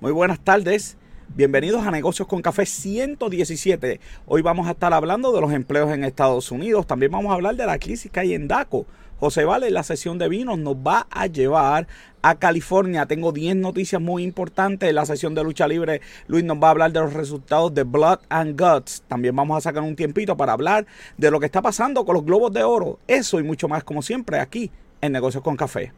[0.00, 0.96] Muy buenas tardes.
[1.34, 3.98] Bienvenidos a Negocios con Café 117.
[4.26, 6.86] Hoy vamos a estar hablando de los empleos en Estados Unidos.
[6.86, 8.86] También vamos a hablar de la crisis que hay en DACO.
[9.18, 11.88] José Vale, la sesión de vinos nos va a llevar
[12.22, 13.06] a California.
[13.06, 14.94] Tengo 10 noticias muy importantes.
[14.94, 18.20] La sesión de lucha libre, Luis nos va a hablar de los resultados de Blood
[18.28, 19.02] and Guts.
[19.08, 20.86] También vamos a sacar un tiempito para hablar
[21.16, 23.00] de lo que está pasando con los globos de oro.
[23.08, 25.92] Eso y mucho más, como siempre, aquí en Negocios con Café.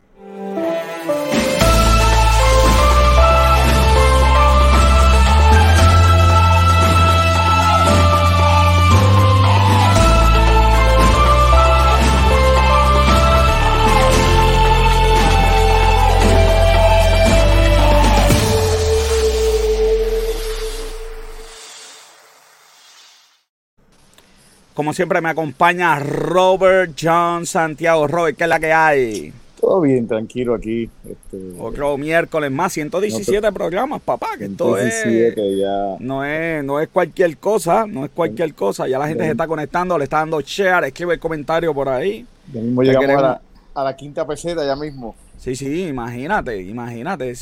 [24.80, 28.08] Como siempre me acompaña Robert John Santiago.
[28.08, 29.30] Robert, ¿qué es la que hay?
[29.60, 30.88] Todo bien, tranquilo aquí.
[31.04, 35.96] Este, Otro miércoles más, 117 programas, papá, que esto es, ya.
[35.98, 38.88] no es no es cualquier cosa, no es cualquier cosa.
[38.88, 42.24] Ya la gente se está conectando, le está dando share, escribe el comentario por ahí.
[42.50, 43.42] Ya mismo llegamos a la,
[43.74, 45.14] a la, quinta peseta, ya mismo.
[45.36, 47.34] Sí, sí, imagínate, imagínate.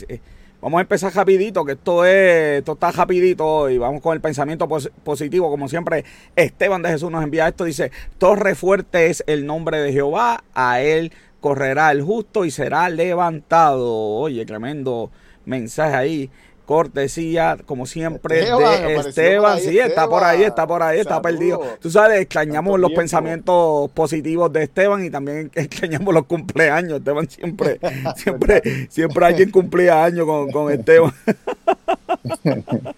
[0.61, 4.67] Vamos a empezar rapidito, que esto es, esto está rapidito y vamos con el pensamiento
[5.05, 5.50] positivo.
[5.50, 7.62] Como siempre, Esteban de Jesús nos envía esto.
[7.62, 12.89] Dice, Torre fuerte es el nombre de Jehová, a él correrá el justo y será
[12.89, 13.95] levantado.
[13.95, 15.12] Oye, tremendo
[15.45, 16.31] mensaje ahí
[16.69, 19.59] cortesía, como siempre, de Esteban.
[19.59, 21.63] sí, está por ahí, está por ahí, está perdido.
[21.81, 26.99] Tú sabes, extrañamos los pensamientos positivos de Esteban y también extrañamos los cumpleaños.
[26.99, 27.81] Esteban siempre,
[28.17, 31.15] siempre, siempre alguien cumplía años con, con Esteban.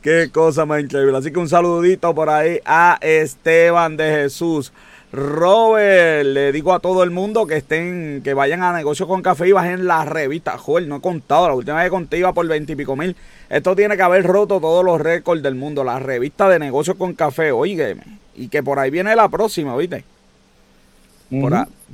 [0.00, 1.18] Qué cosa más increíble.
[1.18, 4.72] Así que un saludito por ahí a Esteban de Jesús.
[5.16, 9.48] Robert, le digo a todo el mundo que estén, que vayan a negocio con café
[9.48, 10.58] y bajen la revista.
[10.58, 13.16] Joder, no he contado, la última vez que conté iba por veintipico mil.
[13.48, 15.84] Esto tiene que haber roto todos los récords del mundo.
[15.84, 18.02] La revista de negocio con café, oígame.
[18.34, 20.04] Y que por ahí viene la próxima, ¿viste?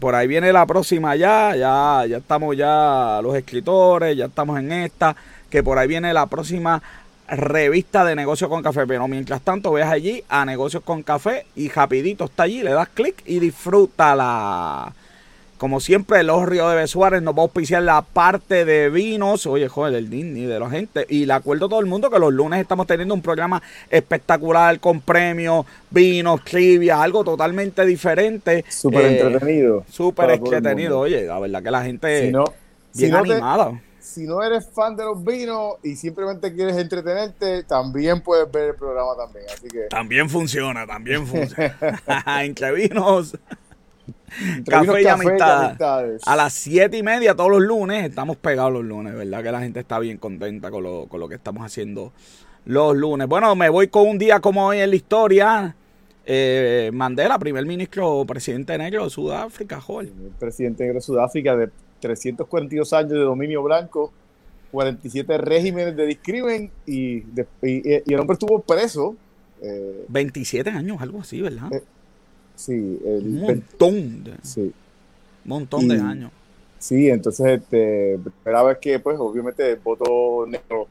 [0.01, 4.73] por, ahí, viene la próxima ya, ya, ya estamos ya los escritores, ya estamos en
[4.73, 5.17] esta,
[5.49, 6.83] que por ahí viene la próxima
[7.29, 8.87] revista de negocios con café.
[8.87, 12.89] Pero mientras tanto, veas allí a negocios con café y rapidito está allí, le das
[12.89, 14.93] clic y disfrútala.
[15.63, 19.47] Como siempre, los Ríos de Besuárez nos va a auspiciar la parte de vinos.
[19.47, 21.07] Oye, joder, el Disney de la gente.
[21.09, 24.81] Y le acuerdo a todo el mundo que los lunes estamos teniendo un programa espectacular
[24.81, 28.65] con premios, vinos, trivia, algo totalmente diferente.
[28.69, 29.85] Súper eh, entretenido.
[29.89, 30.99] Súper entretenido.
[30.99, 32.33] Oye, la verdad que la gente
[32.95, 38.51] bien animada si no eres fan de los vinos y simplemente quieres entretenerte, también puedes
[38.51, 39.47] ver el programa también.
[39.47, 39.83] Así que...
[39.89, 41.77] También funciona, también funciona.
[42.43, 43.39] Entre vinos.
[44.69, 46.23] café, y, amistades.
[46.27, 49.43] A las siete y media todos los lunes, estamos pegados los lunes, ¿verdad?
[49.43, 52.13] Que la gente está bien contenta con lo, con lo que estamos haciendo
[52.65, 53.29] los lunes.
[53.29, 55.77] Bueno, me voy con un día como hoy en la historia.
[56.27, 60.11] Eh, Mandela, primer ministro, presidente negro de Sudáfrica, joder.
[60.39, 61.71] presidente negro de Sudáfrica de
[62.03, 64.13] 342 años de dominio blanco,
[64.73, 67.19] 47 regímenes de discrimen y,
[67.63, 69.17] y, el hombre estuvo preso.
[70.09, 71.73] 27 eh, años, algo así, ¿verdad?
[71.73, 71.83] Eh,
[72.57, 72.99] sí.
[73.05, 74.25] El, un montón.
[74.25, 74.73] De, sí.
[75.45, 76.33] montón de años.
[76.79, 80.89] Sí, entonces, este, primera vez que, pues, obviamente, el voto negro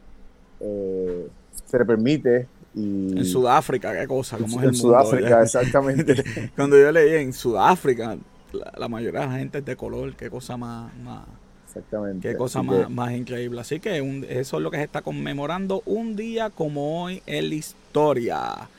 [0.61, 1.28] eh,
[1.66, 2.47] se le permite.
[2.73, 6.23] Y, en Sudáfrica, qué cosa, como en es Sudáfrica, exactamente.
[6.55, 8.17] Cuando yo leí en Sudáfrica,
[8.53, 11.25] la, mayoría de la gente es de color, qué cosa más, más
[11.66, 12.28] Exactamente.
[12.28, 13.62] Qué cosa más, más, increíble.
[13.62, 13.97] Así que
[14.29, 18.69] eso es lo que se está conmemorando un día como hoy en la historia.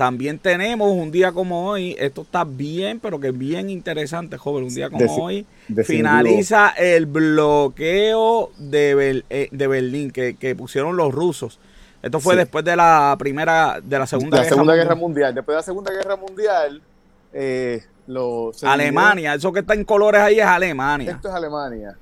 [0.00, 4.64] También tenemos un día como hoy, esto está bien, pero que es bien interesante, joven.
[4.64, 5.44] Un día como hoy
[5.84, 11.58] finaliza el bloqueo de, eh, de Berlín que, pusieron los rusos.
[12.02, 15.34] Esto fue después de la primera, de la segunda, la segunda guerra, mundial.
[15.34, 16.80] Después de la segunda guerra mundial,
[17.34, 17.84] eh,
[18.62, 21.12] Alemania, eso que está en colores ahí es Alemania.
[21.12, 21.96] Esto es Alemania.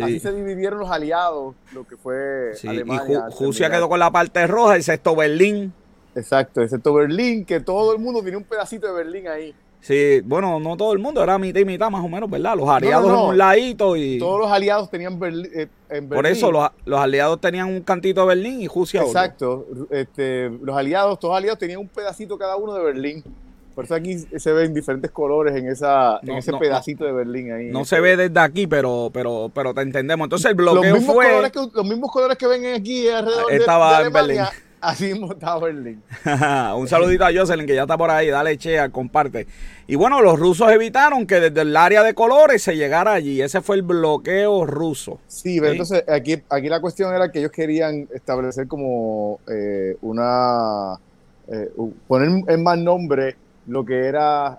[0.00, 3.26] Así se dividieron los aliados, lo que fue Alemania.
[3.28, 5.72] Y Rusia quedó con la parte roja, el sexto Berlín.
[6.14, 9.54] Exacto, excepto Berlín, que todo el mundo tiene un pedacito de Berlín ahí.
[9.82, 12.56] Sí, bueno, no todo el mundo, era mitad y mitad más o menos, ¿verdad?
[12.56, 14.16] Los aliados en un ladito y...
[14.16, 16.10] Todos los aliados tenían Berlín, eh, en Berlín.
[16.10, 16.70] Por eso los,
[17.00, 21.58] aliados tenían un cantito de Berlín y Rusia Exacto, Este, los aliados, todos los aliados
[21.58, 23.24] tenían un pedacito cada uno de Berlín.
[23.74, 27.66] Por eso aquí se ven diferentes colores en, esa, en ese pedacito de Berlín ahí.
[27.70, 30.26] No se ve desde aquí, pero, pero, pero te entendemos.
[30.26, 31.26] Entonces el bloqueo los fue...
[31.26, 34.40] Colores que, los mismos colores que ven aquí alrededor estaba de, en Berlín.
[34.82, 36.02] Así mismo estaba Berlín.
[36.76, 39.46] Un saludito a Jocelyn que ya está por ahí, dale chea, comparte.
[39.86, 43.40] Y bueno, los rusos evitaron que desde el área de colores se llegara allí.
[43.40, 45.20] Ese fue el bloqueo ruso.
[45.28, 50.98] Sí, pero entonces aquí, aquí la cuestión era que ellos querían establecer como eh, una...
[51.46, 51.70] Eh,
[52.08, 53.36] poner en más nombre
[53.66, 54.58] lo que era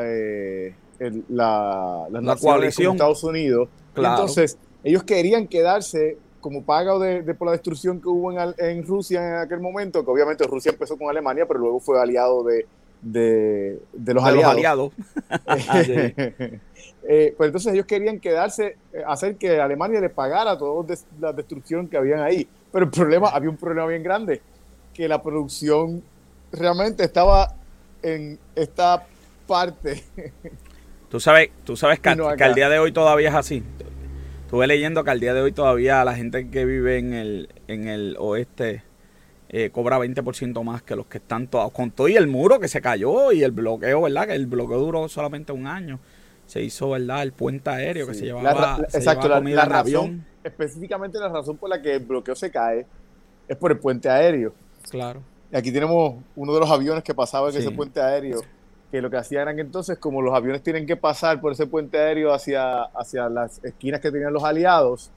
[0.00, 0.74] eh,
[1.28, 3.68] la, la, coalición de Estados Unidos.
[3.96, 9.34] Entonces, ellos querían quedarse como pago de, por la destrucción que hubo en, Rusia en
[9.36, 12.66] aquel momento, que obviamente Rusia empezó con Alemania, pero luego fue aliado de,
[13.00, 14.92] de, los aliados.
[17.06, 21.86] Eh, pues entonces ellos querían quedarse, eh, hacer que Alemania le pagara toda la destrucción
[21.86, 22.48] que habían ahí.
[22.72, 24.40] Pero el problema, había un problema bien grande,
[24.94, 26.02] que la producción
[26.50, 27.56] realmente estaba
[28.04, 29.06] en esta
[29.46, 30.04] parte.
[31.10, 33.62] Tú sabes, tú sabes que, que al día de hoy todavía es así.
[34.44, 37.88] Estuve leyendo que al día de hoy todavía la gente que vive en el, en
[37.88, 38.82] el oeste
[39.48, 41.72] eh, cobra 20% más que los que están todos.
[41.72, 44.26] Con todo y el muro que se cayó y el bloqueo, ¿verdad?
[44.26, 46.00] Que el bloqueo duró solamente un año.
[46.46, 47.22] Se hizo, ¿verdad?
[47.22, 51.94] El puente aéreo que se llevaba, exacto, la, razón, Específicamente la razón por la que
[51.94, 52.86] el bloqueo se cae
[53.48, 54.52] es por el puente aéreo.
[54.90, 55.22] Claro.
[55.54, 58.40] Aquí tenemos uno de los aviones que pasaba en ese puente aéreo
[58.90, 61.66] que lo que hacían eran que entonces, como los aviones tienen que pasar por ese
[61.66, 65.10] puente aéreo hacia, hacia las esquinas que tenían los aliados,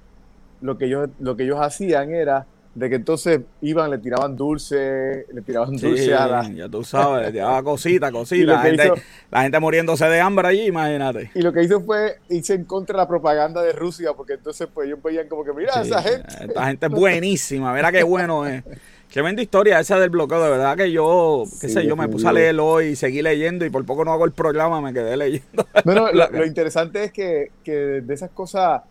[0.62, 5.26] lo que ellos, lo que ellos hacían era de que entonces iban, le tiraban dulce,
[5.32, 6.50] le tiraban dulce a la...
[6.50, 8.54] Ya tú sabes, le tiraban cosita, cosita.
[8.54, 8.92] La gente,
[9.32, 11.32] la gente, muriéndose de hambre allí, imagínate.
[11.34, 14.68] Y lo que hizo fue irse en contra de la propaganda de Rusia, porque entonces
[14.74, 16.28] pues ellos veían como que, mira, esa gente...
[16.46, 18.64] Esta gente es buenísima, mira qué bueno es.
[19.18, 22.28] Qué vende historia esa del bloqueo, de verdad que yo, qué sé yo, me puse
[22.28, 25.18] a leerlo hoy y seguí leyendo y por poco no hago el programa, me quedé
[25.18, 25.66] leyendo.
[25.86, 28.84] No, lo, interesante es que, de esas cosas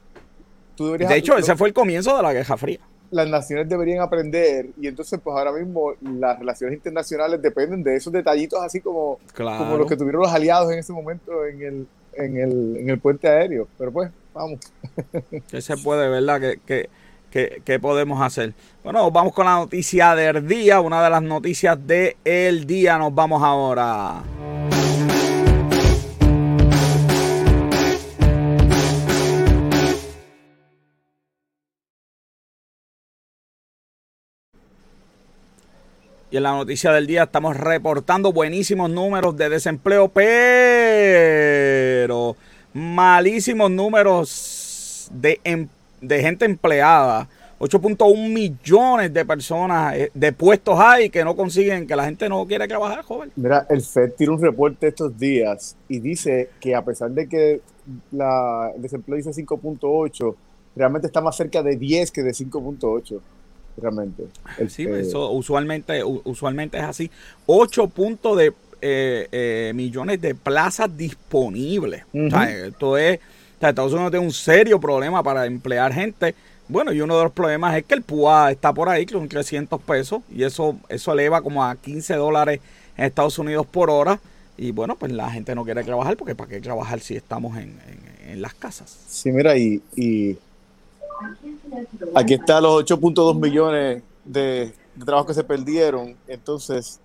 [0.74, 1.10] tú deberías...
[1.10, 2.80] De hecho, ese fue el comienzo de la Guerra Fría.
[3.12, 8.12] Las naciones deberían aprender y entonces pues ahora mismo las relaciones internacionales dependen de esos
[8.12, 12.36] detallitos así como, como los que tuvieron los aliados en ese momento en el, en
[12.36, 13.68] el, en el puente aéreo.
[13.78, 14.58] Pero pues, vamos.
[15.48, 16.40] Que se puede, ¿verdad?
[16.40, 16.90] Que, que
[17.36, 18.54] ¿Qué, podemos hacer?
[18.82, 22.96] Bueno, vamos con la noticia del día, una de las noticias del día.
[22.96, 24.22] Nos vamos ahora.
[36.30, 40.24] Y en la noticia del día estamos reportando buenísimos números de desempleo, pero
[42.72, 47.28] malísimos números de empleo de gente empleada.
[47.58, 52.46] 8.1 millones de personas eh, de puestos hay que no consiguen, que la gente no
[52.46, 53.32] quiere trabajar, joven.
[53.34, 57.60] Mira, el FED tiene un reporte estos días y dice que a pesar de que
[58.12, 60.34] la, el desempleo dice 5.8,
[60.74, 63.20] realmente está más cerca de 10 que de 5.8
[63.78, 64.24] realmente.
[64.68, 67.10] sí, eso usualmente, usualmente es así.
[67.46, 68.52] 8 puntos de
[68.82, 72.04] eh, eh, millones de plazas disponibles.
[72.12, 73.20] esto es
[73.60, 76.34] Estados Unidos tiene un serio problema para emplear gente.
[76.68, 79.80] Bueno, y uno de los problemas es que el PUA está por ahí con 300
[79.82, 82.60] pesos y eso, eso eleva como a 15 dólares
[82.96, 84.18] en Estados Unidos por hora.
[84.58, 87.76] Y bueno, pues la gente no quiere trabajar porque ¿para qué trabajar si estamos en,
[88.40, 88.98] las casas?
[89.08, 90.36] Sí, mira, y, y
[92.14, 94.74] aquí están los 8.2 millones de,
[95.04, 96.16] trabajos que se perdieron.
[96.26, 96.98] Entonces,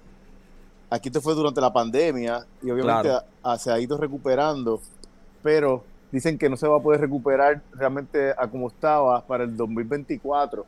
[0.89, 3.12] aquí esto fue durante la pandemia y obviamente
[3.59, 4.81] se ha ido recuperando,
[5.44, 9.56] pero dicen que no se va a poder recuperar realmente a como estaba para el
[9.56, 10.66] 2024.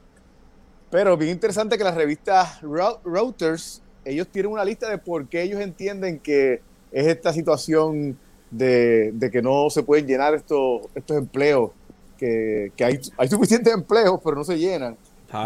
[0.89, 5.59] Pero bien interesante que la revista Reuters, ellos tienen una lista de por qué ellos
[5.59, 8.17] entienden que es esta situación
[8.51, 11.71] de, que no se pueden llenar estos, estos empleos,
[12.17, 14.95] que, hay, hay suficientes empleos, pero no se llenan.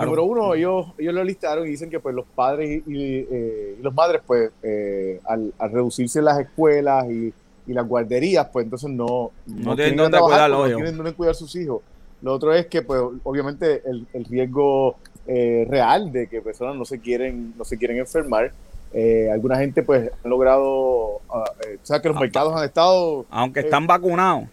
[0.03, 3.93] Número uno, ellos, ellos lo listaron y dicen que pues los padres y, eh, los
[3.93, 4.51] madres, pues
[5.23, 7.33] al, al, reducirse las escuelas y
[7.67, 11.55] y las guarderías, pues entonces no, no, tienen dónde cuidar no tienen dónde cuidar sus
[11.55, 11.81] hijos.
[12.21, 14.95] Lo otro es que, pues, obviamente, el, el riesgo
[15.27, 18.51] eh, real de que personas no se quieren, no se quieren enfermar.
[18.93, 21.45] Eh, alguna gente, pues, ha logrado, uh, o
[21.83, 23.25] sea, que los ah, mercados han estado...
[23.29, 24.45] Aunque están vacunados.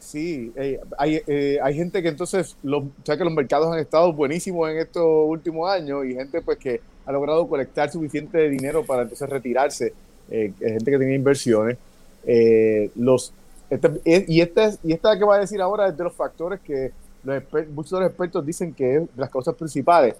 [0.00, 0.52] Sí,
[0.98, 1.20] hay,
[1.62, 5.70] hay gente que entonces, o sea, que los mercados han estado buenísimos en estos últimos
[5.70, 9.92] años y gente, pues, que ha logrado colectar suficiente dinero para entonces retirarse.
[10.28, 11.76] gente que tiene inversiones.
[12.24, 13.32] Eh, los,
[13.70, 16.60] este, eh, y, esta, y esta que va a decir ahora es de los factores
[16.60, 16.92] que
[17.24, 20.16] los muchos de los expertos dicen que es las causas principales.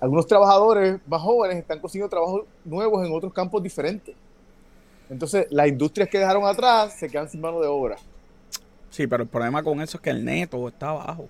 [0.00, 4.14] Algunos trabajadores más jóvenes están consiguiendo trabajos nuevos en otros campos diferentes.
[5.08, 7.96] Entonces, las industrias que dejaron atrás se quedan sin mano de obra.
[8.90, 11.28] Sí, pero el problema con eso es que el neto está bajo.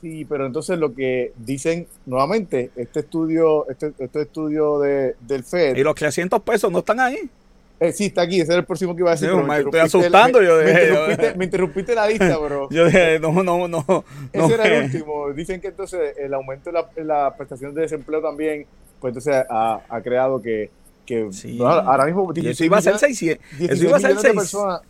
[0.00, 5.76] Sí, pero entonces lo que dicen nuevamente, este estudio, este, este estudio de, del FED.
[5.76, 7.30] Y los 300 pesos no están ahí.
[7.78, 9.30] Eh, sí, está aquí, ese era el próximo que iba a decir.
[9.34, 10.38] me estoy asustando.
[10.40, 12.68] me, yo me, interrumpiste, me, interrumpiste, la lista, bro.
[12.70, 14.04] yo dije, no, no, no.
[14.32, 15.30] Ese era el último.
[15.32, 18.66] Dicen que entonces el aumento de la, la prestación de desempleo también,
[19.00, 20.70] pues entonces ha, ha creado que,
[21.04, 21.56] que Sí.
[21.58, 23.44] no, ahora mismo eso iba a ser 600.
[23.70, 24.34] Eso iba a ser millones de 600.
[24.34, 24.80] personas,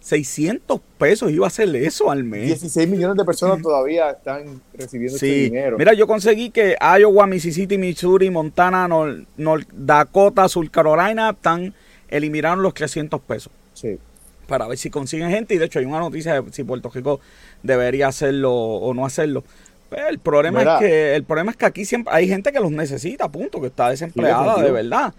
[0.00, 2.46] 600 pesos iba a ser eso al mes.
[2.46, 5.78] 16 millones de personas todavía están recibiendo este Sí, dinero.
[5.78, 11.72] mira, yo conseguí que Iowa, Mississippi, Missouri, Montana, North, North Dakota, Sur Carolina están
[12.16, 13.98] eliminaron los 300 pesos Sí.
[14.46, 17.20] para ver si consiguen gente y de hecho hay una noticia de si Puerto Rico
[17.62, 19.44] debería hacerlo o no hacerlo.
[19.90, 20.74] Pero el problema Mira.
[20.76, 23.66] es que el problema es que aquí siempre hay gente que los necesita, punto, que
[23.66, 25.12] está desempleada de verdad.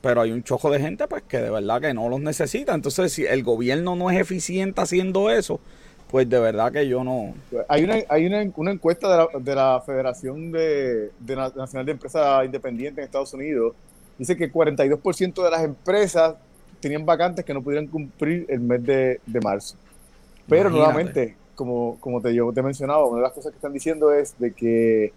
[0.00, 2.74] Pero hay un chojo de gente pues que de verdad que no los necesita.
[2.74, 5.58] Entonces, si el gobierno no es eficiente haciendo eso,
[6.10, 7.34] pues de verdad que yo no
[7.68, 11.84] Hay una, hay una, una encuesta de la, de la Federación de, de Na- Nacional
[11.86, 13.74] de Empresas Independientes en Estados Unidos.
[14.18, 16.34] Dice que 42% de las empresas
[16.80, 19.76] tenían vacantes que no pudieran cumplir el mes de, de marzo.
[20.48, 20.76] Pero Imagínate.
[20.78, 24.38] nuevamente, como, como te, yo te mencionaba, una de las cosas que están diciendo es
[24.38, 25.12] de que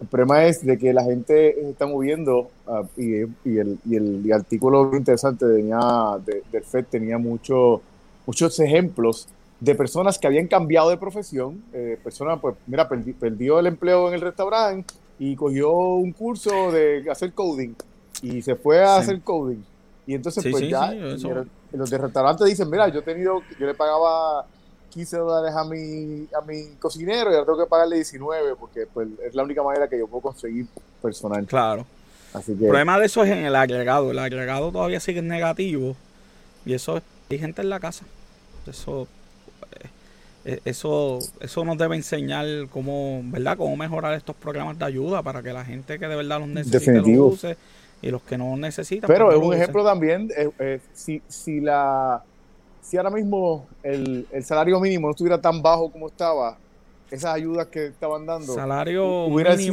[0.00, 3.96] el problema es de que la gente se está moviendo ah, y, y el, y
[3.96, 5.78] el y el artículo interesante tenía,
[6.24, 7.80] de- del FED tenía mucho,
[8.26, 9.28] muchos ejemplos
[9.60, 11.62] de personas que habían cambiado de profesión.
[11.72, 16.72] Eh, personas, pues, mira, perdi- perdió el empleo en el restaurante y cogió un curso
[16.72, 17.74] de hacer coding
[18.28, 19.02] y se fue a Sí.
[19.02, 19.62] hacer coding.
[20.06, 20.92] Y entonces, Sí, pues sí, ya,
[21.72, 24.44] los de restaurantes dicen, mira, yo he tenido, yo le pagaba
[24.90, 29.08] 15 dólares a mi, a mi cocinero y ahora tengo que pagarle 19 porque pues,
[29.26, 30.66] es la única manera que yo puedo conseguir
[31.02, 31.44] personal.
[31.46, 31.86] claro.
[32.32, 34.10] Así El problema de eso es en el agregado.
[34.10, 35.94] El agregado todavía sigue negativo.
[36.66, 38.04] Y eso es, hay gente en la casa.
[38.66, 39.06] Eso,
[40.44, 43.56] eh, eso, eso nos debe enseñar cómo, ¿verdad?
[43.56, 46.78] Cómo mejorar estos programas de ayuda para que la gente que de verdad los necesite
[46.92, 47.26] Definitivo.
[47.26, 47.56] los use
[48.04, 49.08] y los que no necesitan.
[49.08, 52.22] pero pues, es un ejemplo también, eh, eh, si, si, la,
[52.82, 56.58] si ahora mismo el, el salario mínimo no estuviera tan bajo como estaba,
[57.10, 59.72] esas ayudas que estaban dando, Salario hubiera mínimo.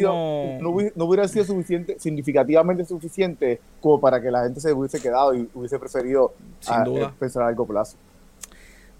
[0.59, 4.71] sido, no, hubi- no hubiera sido suficiente, significativamente suficiente como para que la gente se
[4.71, 7.07] hubiese quedado y hubiese preferido Sin a- duda.
[7.07, 7.97] eh, pensar a largo plazo.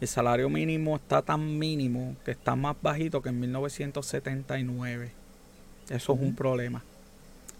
[0.01, 5.11] El salario mínimo está tan mínimo que está más bajito que en 1979.
[5.89, 6.83] Eso es un problema.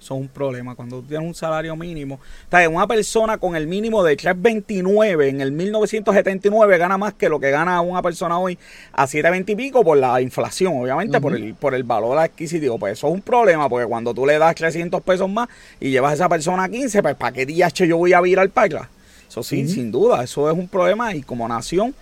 [0.01, 0.74] Eso es un problema.
[0.74, 5.29] Cuando tú tienes un salario mínimo, o sea, una persona con el mínimo de 3.29
[5.29, 8.58] en el 1979 gana más que lo que gana una persona hoy
[8.93, 12.79] a 7.20 y pico por la inflación, obviamente por, el, por el valor adquisitivo.
[12.79, 15.48] Pues eso es un problema, porque cuando tú le das 300 pesos más
[15.79, 18.50] y llevas a esa persona a 15, pues ¿para qué DH yo voy a virar
[18.50, 18.89] para
[19.29, 21.93] Eso sí, sin duda, eso es un problema y como nación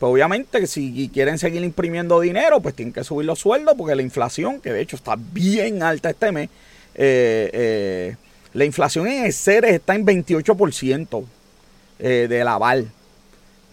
[0.00, 3.94] pues obviamente que si quieren seguir imprimiendo dinero, pues tienen que subir los sueldos porque
[3.94, 6.50] la inflación, que de hecho está bien alta este mes,
[6.94, 8.16] eh, eh,
[8.52, 11.24] la inflación en Ceres está en 28%
[11.98, 12.88] eh, del aval.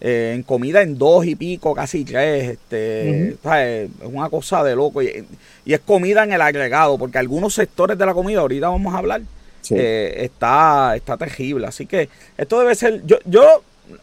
[0.03, 2.49] Eh, en comida en dos y pico, casi tres.
[2.51, 3.29] Este.
[3.29, 5.03] Es una cosa de loco.
[5.03, 5.23] Y,
[5.63, 8.97] y es comida en el agregado, porque algunos sectores de la comida, ahorita vamos a
[8.97, 9.21] hablar,
[9.61, 9.75] Sí.
[9.77, 11.67] está, está terrible.
[11.67, 13.05] Así que esto debe ser.
[13.05, 13.61] Yo, yo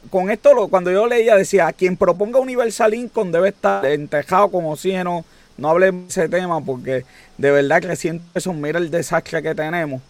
[0.09, 4.65] con esto, lo, cuando yo leía, decía: quien proponga Universal Income debe estar entejado con
[4.67, 5.25] oxígeno.
[5.59, 7.05] No hablemos de ese tema porque
[7.37, 10.01] de verdad que 100 pesos, mira el desastre que tenemos.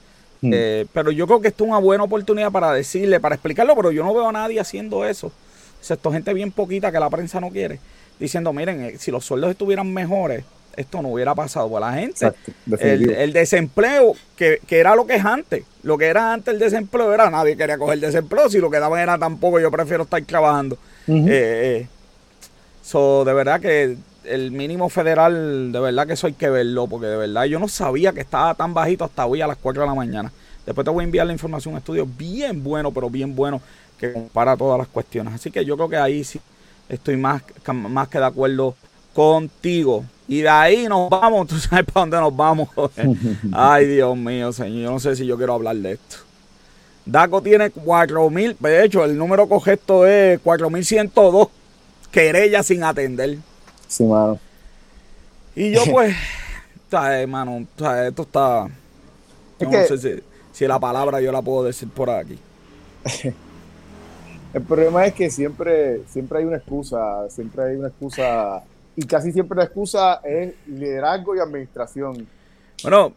[0.41, 0.51] Mm.
[0.55, 3.91] Eh, pero yo creo que esto es una buena oportunidad para decirle, para explicarlo, pero
[3.91, 5.33] yo no veo a nadie haciendo eso.
[5.81, 7.81] Excepto gente bien poquita que la prensa no quiere.
[8.21, 10.45] Diciendo, miren, eh, si los sueldos estuvieran mejores,
[10.77, 11.69] esto no hubiera pasado.
[11.69, 15.65] Pues la gente, Exacto, el, desempleo, que, que era lo que es antes.
[15.83, 18.49] Lo que era antes el desempleo era nadie quería coger desempleo.
[18.49, 20.79] Si lo que daban era tampoco, yo prefiero estar trabajando.
[21.09, 21.87] Eh, eh,
[22.83, 27.07] so, de verdad que el mínimo federal, de verdad que eso hay que verlo, porque
[27.07, 29.89] de verdad yo no sabía que estaba tan bajito hasta hoy a las 4 de
[29.89, 30.33] la mañana.
[30.67, 33.61] Después te voy a enviar la información, un estudio bien bueno, pero bien bueno,
[33.99, 35.35] que compara todas las cuestiones.
[35.35, 36.41] Así que yo creo que ahí sí
[36.89, 38.75] estoy más, más que de acuerdo
[39.15, 40.05] contigo.
[40.27, 42.69] Y de ahí nos vamos, tú sabes para dónde nos vamos.
[43.53, 46.17] Ay, Dios mío, señor, yo no sé si yo quiero hablar de esto.
[47.07, 51.49] Daco tiene 4.000, de hecho, el número correcto es 4.102
[52.11, 53.39] querellas sin atender.
[53.89, 54.39] Sí, mano.
[55.57, 56.15] Y yo, pues,
[56.91, 58.69] sabes, hermano, sabes, esto está.
[59.59, 62.39] Es no sé si, si la palabra yo la puedo decir por aquí.
[64.55, 68.63] El problema es que siempre, siempre hay una excusa, siempre hay una excusa,
[68.97, 72.27] y casi siempre la excusa es liderazgo y administración.
[72.83, 73.13] Bueno,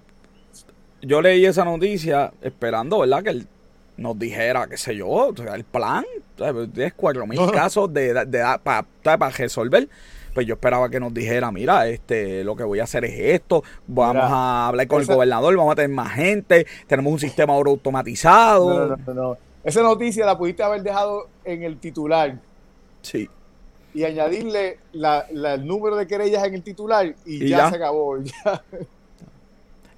[1.01, 3.23] yo leí esa noticia esperando, ¿verdad?
[3.23, 3.47] Que él
[3.97, 6.03] nos dijera, qué sé yo, el plan.
[6.35, 7.51] Tienes 4.000 No, no.
[7.51, 8.43] casos de, de,
[9.03, 9.87] para resolver.
[10.33, 13.63] Pues yo esperaba que nos dijera, mira, este, lo que voy a hacer es esto,
[13.87, 17.71] vamos a hablar con el gobernador, vamos a tener más gente, tenemos un sistema ahora
[17.71, 18.87] automatizado.
[18.87, 22.37] No, no, no, Esa noticia la pudiste haber dejado en el titular.
[23.01, 23.29] Sí.
[23.93, 28.17] Y añadirle el número de querellas en el titular y, ya, se acabó.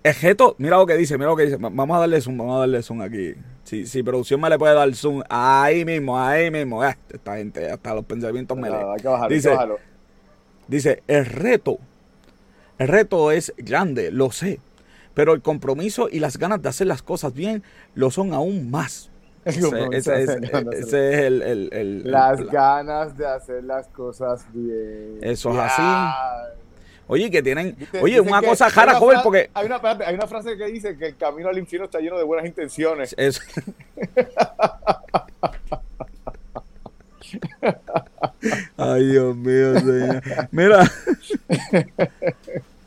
[0.04, 1.56] El gesto, mira lo que dice, mira lo que dice.
[1.58, 3.36] Vamos a darle zoom, vamos a darle zoom aquí.
[3.64, 6.84] Si, si producción me le puede dar zoom, ahí mismo, ahí mismo.
[6.84, 8.86] Eh, esta gente, hasta los pensamientos me leen.
[9.30, 9.58] Dice,
[10.74, 11.80] dice, el reto,
[12.78, 14.60] el reto es grande, lo sé.
[15.14, 17.64] Pero el compromiso y las ganas de hacer las cosas bien
[17.94, 19.12] lo son aún más.
[19.46, 25.20] Ese, es el, el, Las ganas de hacer las cosas bien.
[25.22, 25.82] Eso es así.
[27.08, 27.76] Oye, que tienen.
[28.02, 29.50] oye, una cosa jara, joven, porque.
[29.54, 32.24] Hay una, hay una frase que dice que el camino al infierno está lleno de
[32.24, 33.14] buenas intenciones.
[33.18, 33.42] Eso.
[38.78, 40.22] Ay, Dios mío, señor.
[40.52, 40.92] Mira.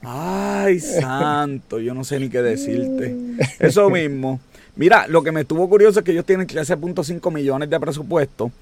[0.03, 3.17] Ay, santo, yo no sé ni qué decirte.
[3.59, 4.41] Eso mismo.
[4.77, 8.53] Mira, lo que me estuvo curioso es que ellos tienen 13.5 millones de presupuesto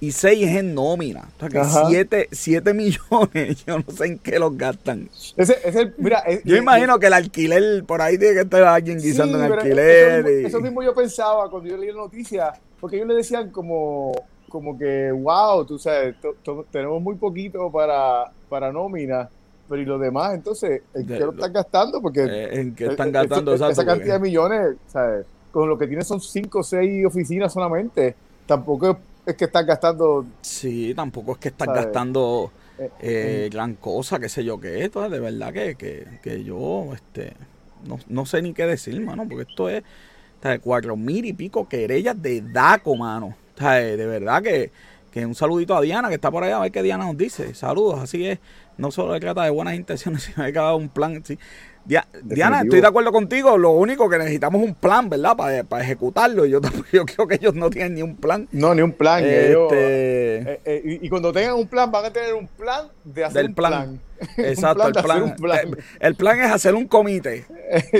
[0.00, 1.28] y 6 es en nómina.
[1.36, 5.08] O sea que 7, millones, yo no sé en qué los gastan.
[5.36, 9.52] Ese, mira, yo imagino que el alquiler, por ahí tiene que estar alguien guisando en
[9.52, 10.26] alquiler.
[10.26, 14.12] Eso, mismo yo pensaba cuando yo leí la noticia, porque ellos le decían como,
[14.54, 16.14] como que, wow, tú sabes,
[16.70, 19.28] tenemos muy poquito para, para nómina.
[19.68, 22.00] Pero y los demás, entonces, ¿en qué lo están gastando?
[22.00, 23.52] Porque eh, ¿En qué están gastando?
[23.52, 25.26] esa cantidad de millones, ¿sabes?
[25.50, 28.14] Con lo que tiene son 5 o 6 oficinas solamente.
[28.46, 28.96] Tampoco
[29.26, 30.24] es que estás gastando.
[30.42, 34.84] Sí, tampoco es que estás gastando eh, eh, gran cosa, qué sé yo qué.
[34.84, 35.74] Esto, de verdad que,
[36.22, 37.32] que, yo este,
[38.06, 39.82] no, sé ni qué decir, mano, porque esto es
[40.44, 43.34] de cuatro mil y pico querellas de DACO, mano.
[43.56, 44.70] De verdad que,
[45.12, 47.54] que un saludito a Diana que está por allá, a ver qué Diana nos dice.
[47.54, 48.38] Saludos, así es.
[48.76, 51.24] No solo se trata de buenas intenciones, sino que dar un plan.
[51.24, 51.38] ¿sí?
[51.84, 53.58] Diana, estoy de acuerdo contigo.
[53.58, 55.36] Lo único que necesitamos es un plan, ¿verdad?
[55.36, 56.46] Para, ejecutarlo.
[56.46, 56.60] Yo,
[56.92, 58.48] yo creo que ellos no tienen ni un plan.
[58.52, 59.22] No, ni un plan.
[59.22, 63.46] Este, eh, eh, y, cuando tengan un plan, van a tener un plan de hacer
[63.46, 64.00] un plan.
[64.38, 65.34] Exacto, el plan.
[65.68, 67.44] Eh, el plan es hacer un comité.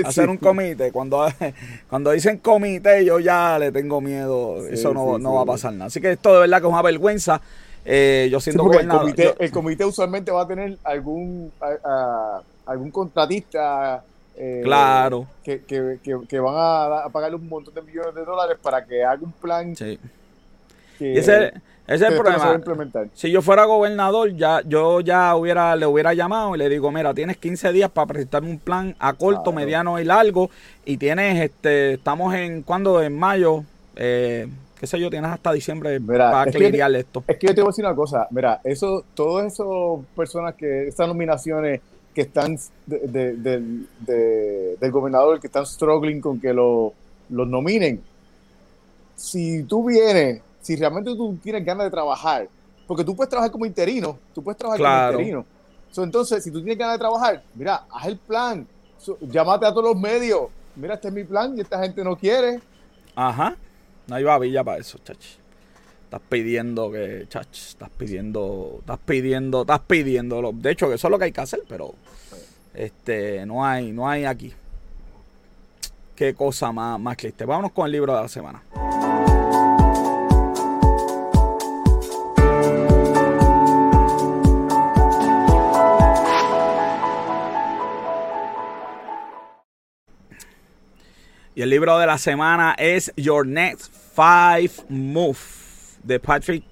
[0.03, 0.91] Hacer un comité.
[0.91, 1.27] Cuando,
[1.87, 4.67] cuando dicen comité, yo ya le tengo miedo.
[4.67, 5.85] Eso no, no va a pasar nada.
[5.85, 7.39] Así que esto de verdad que es una vergüenza.
[7.85, 9.09] yo siento gobernador.
[9.09, 11.51] El comité, el comité usualmente va a tener algún
[12.65, 14.03] algún contratista
[14.37, 15.27] eh, claro.
[15.43, 19.21] Que, que, que, van a, pagarle un montón de millones de dólares para que haga
[19.21, 19.75] un plan.
[19.75, 19.97] Sí.
[20.99, 21.53] ese,
[21.87, 22.59] es el problema.
[23.13, 27.13] Si yo fuera gobernador, ya yo ya hubiera le hubiera llamado y le digo, mira,
[27.13, 30.49] tienes 15 días para presentar un plan a corto, mediano y largo
[30.83, 33.01] y tienes, este, estamos en, ¿cuándo?
[33.01, 33.63] En mayo,
[33.95, 34.47] eh,
[34.79, 37.23] qué sé yo, tienes hasta diciembre para cliriar esto.
[37.27, 39.67] Es que yo te voy a decir una cosa, mira, eso, todas esas
[40.15, 41.81] personas que, estas nominaciones
[42.15, 43.87] que están del
[44.89, 46.93] gobernador, que están struggling con que lo,
[47.29, 48.01] los nominen.
[49.15, 52.47] Si tú vienes, si realmente tú tienes ganas de trabajar,
[52.87, 55.45] porque tú puedes trabajar como interino, tú puedes trabajar como interino.
[55.97, 58.65] entonces, si tú tienes ganas de trabajar, mira, haz el plan,
[59.19, 60.47] llámate a todos los medios,
[60.77, 62.61] mira, este es mi plan y esta gente no quiere.
[63.13, 63.57] Ajá,
[64.07, 65.44] no hay babilla para eso, chachi.
[66.05, 70.51] Estás pidiendo que, chach, estás pidiendo, estás pidiendo, estás pidiendo.
[70.53, 71.95] De hecho, que eso es lo que hay que hacer, pero
[72.75, 74.53] este, no hay, no hay aquí.
[76.15, 77.43] Qué cosa más, más triste.
[77.43, 78.61] Vámonos con el libro de la semana.
[91.55, 95.64] Y el libro de la semana es Your Next Five Move
[96.05, 96.63] de Patrick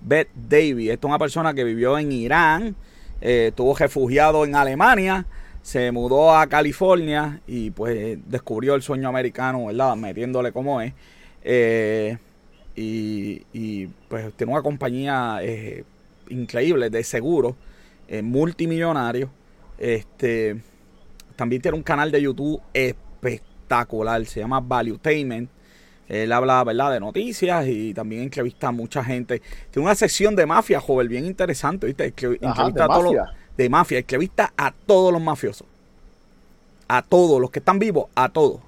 [0.00, 0.90] Beth Davy.
[0.90, 2.76] Esta es una persona que vivió en Irán,
[3.20, 5.26] eh, estuvo refugiado en Alemania,
[5.62, 9.96] se mudó a California y pues descubrió el sueño americano, ¿verdad?
[9.96, 10.92] Metiéndole como es.
[11.42, 12.18] Eh,
[12.80, 15.84] y, pues tiene una compañía eh,
[16.28, 17.54] increíble de seguros,
[18.22, 19.30] multimillonario.
[19.78, 20.60] Este,
[21.34, 25.50] también tiene un canal de YouTube espectacular, se llama Valuetainment.
[26.08, 29.42] Él habla, ¿verdad?, de noticias y también entrevista a mucha gente.
[29.70, 32.06] Tiene una sección de mafia, joven, bien interesante, ¿viste?
[32.06, 33.32] entrevista de a todos mafia.
[33.56, 35.66] de mafia, entrevista a todos los mafiosos.
[36.88, 38.60] A todos, los que están vivos, a todos.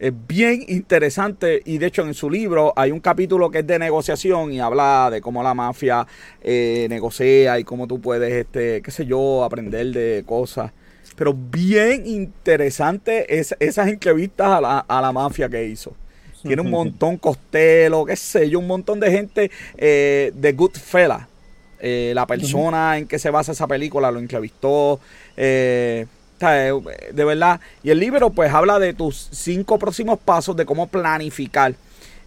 [0.00, 3.78] Es bien interesante y de hecho en su libro hay un capítulo que es de
[3.78, 6.04] negociación y habla de cómo la mafia
[6.42, 10.72] eh, negocia y cómo tú puedes, este, qué sé yo, aprender de cosas.
[11.16, 15.94] Pero bien interesante es, esas entrevistas a la, a la mafia que hizo.
[16.46, 21.22] Tiene un montón Costello, qué sé yo, un montón de gente eh, de Goodfellas.
[21.80, 25.00] eh, la persona en que se basa esa película lo entrevistó.
[25.36, 26.06] Eh,
[26.40, 27.60] de verdad.
[27.82, 31.74] Y el libro pues habla de tus cinco próximos pasos de cómo planificar.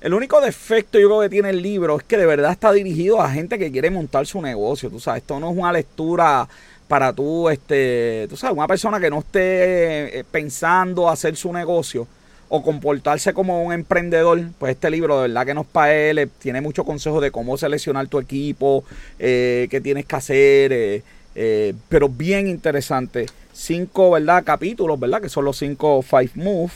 [0.01, 3.21] El único defecto yo creo que tiene el libro es que de verdad está dirigido
[3.21, 4.89] a gente que quiere montar su negocio.
[4.89, 6.47] Tú sabes, esto no es una lectura
[6.87, 12.07] para tú, este, tú sabes, una persona que no esté eh, pensando hacer su negocio
[12.49, 16.61] o comportarse como un emprendedor, pues este libro de verdad que nos para él, tiene
[16.61, 18.83] muchos consejos de cómo seleccionar tu equipo,
[19.19, 21.03] eh, qué tienes que hacer,
[21.35, 23.25] eh, pero bien interesante.
[23.53, 24.43] Cinco, ¿verdad?
[24.43, 25.21] Capítulos, ¿verdad?
[25.21, 26.73] Que son los cinco Five Moves.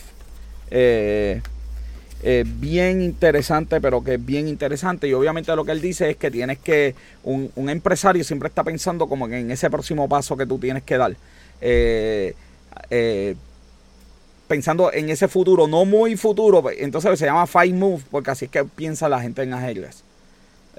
[2.23, 5.07] Eh, bien interesante, pero que es bien interesante.
[5.07, 9.07] Y obviamente lo que él dice es que tienes que, un, empresario siempre está pensando
[9.07, 11.15] como en ese próximo paso que tú tienes que dar.
[11.61, 12.35] Eh,
[12.89, 13.35] eh,
[14.51, 18.51] pensando en ese futuro, no muy futuro, entonces se llama Five Move, porque así es
[18.51, 20.03] que piensa la gente en ajedrez.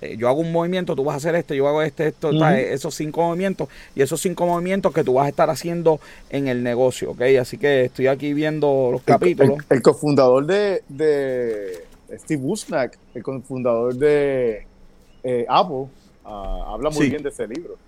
[0.02, 2.94] Eh, yo hago un movimiento, tú vas a hacer este, yo hago este, esto, esos
[2.94, 7.12] cinco movimientos y esos cinco movimientos que tú vas a estar haciendo en el negocio,
[7.12, 7.22] ¿ok?
[7.40, 9.60] Así que estoy aquí viendo los capítulos.
[9.70, 11.86] El, cofundador de, de,
[12.18, 14.66] Steve Wozniak, el cofundador de
[15.22, 15.86] eh, Apple,
[16.26, 17.78] ah, habla muy bien de ese libro.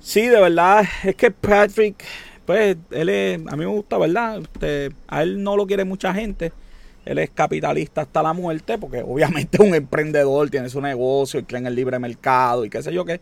[0.00, 2.02] Sí, de verdad, es que Patrick,
[2.54, 4.40] pues, él es, a mí me gusta, ¿verdad?
[4.40, 6.52] Este, a él no lo quiere mucha gente
[7.04, 11.44] él es capitalista hasta la muerte, porque obviamente es un emprendedor, tiene su negocio, y
[11.44, 13.20] cree en el libre mercado y qué sé yo qué.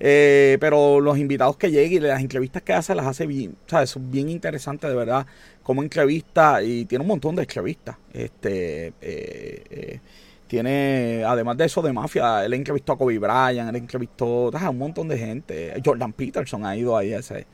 [0.00, 3.96] Eh, pero los invitados que lleguen y las entrevistas que hace las hace bien, ¿sabes?
[3.96, 5.26] Es bien interesante de verdad
[5.62, 7.96] como entrevista y tiene un montón de entrevistas.
[8.12, 10.00] Este, eh, eh,
[10.46, 14.78] tiene, además de eso de mafia, él entrevistó a Kobe Bryant, él entrevistó a un
[14.78, 15.74] montón de gente.
[15.84, 17.46] Jordan Peterson ha ido ahí a ese,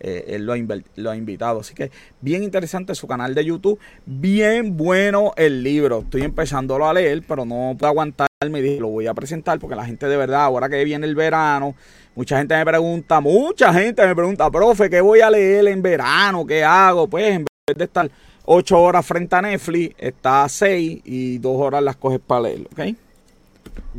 [0.00, 1.60] eh, él lo ha, invitado.
[1.60, 3.78] Así que bien interesante su canal de YouTube.
[4.06, 6.00] Bien bueno el libro.
[6.00, 9.76] Estoy empezándolo a leer, pero no puedo aguantarme y dije, lo voy a presentar porque
[9.76, 11.74] la gente de verdad, ahora que viene el verano,
[12.14, 16.46] mucha gente me pregunta, mucha gente me pregunta, profe, ¿qué voy a leer en verano?
[16.46, 17.06] ¿Qué hago?
[17.06, 18.10] Pues en vez de estar
[18.46, 22.66] ocho horas frente a Netflix, está a seis y dos horas las coges para leer,
[22.72, 23.09] ¿ok?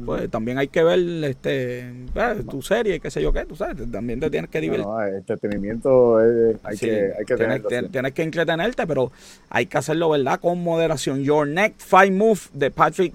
[0.05, 3.91] Pues también hay que ver este pues, tu serie, qué sé yo qué, tú sabes,
[3.91, 4.87] también te tienes que divertir.
[4.87, 9.11] No, entretenimiento hay, que, hay que tienes, tienes, que entretenerte, pero
[9.49, 10.39] hay que hacerlo, ¿verdad?
[10.39, 11.21] Con moderación.
[11.23, 13.13] Your Next Five Move de Patrick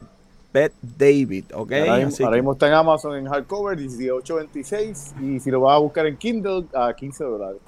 [0.53, 1.73] Beth David, ¿ok?
[1.73, 6.17] Ahora, mismo, está en Amazon en hardcover, 18.26 y si lo vas a buscar en
[6.17, 7.61] Kindle, a 15 dólares.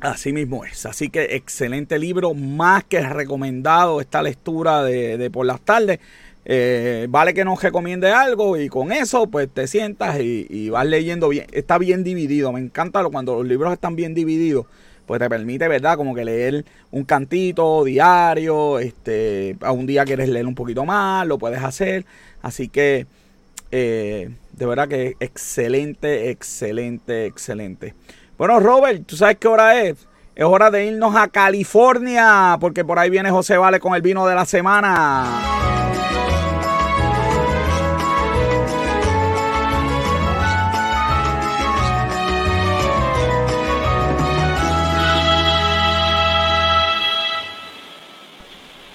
[0.00, 0.86] Así mismo es.
[0.86, 5.98] Así que excelente libro, más que recomendado esta lectura de, de por las tardes.
[6.44, 11.28] Eh, vale que nos recomiende algo y con eso pues te sientas y, vas leyendo
[11.28, 11.46] bien.
[11.52, 12.52] Está bien dividido.
[12.52, 14.66] Me encanta cuando los libros están bien divididos.
[15.06, 15.96] Pues te permite, ¿verdad?
[15.96, 18.78] Como que leer un cantito diario.
[18.78, 22.04] Este, a un día quieres leer un poquito más, lo puedes hacer.
[22.42, 23.06] Así que
[23.72, 27.94] eh, de verdad que excelente, excelente, excelente.
[28.38, 30.06] Bueno, Robert, ¿tú sabes qué hora es?
[30.34, 34.26] Es hora de irnos a California, porque por ahí viene José Vale con el vino
[34.26, 35.79] de la semana.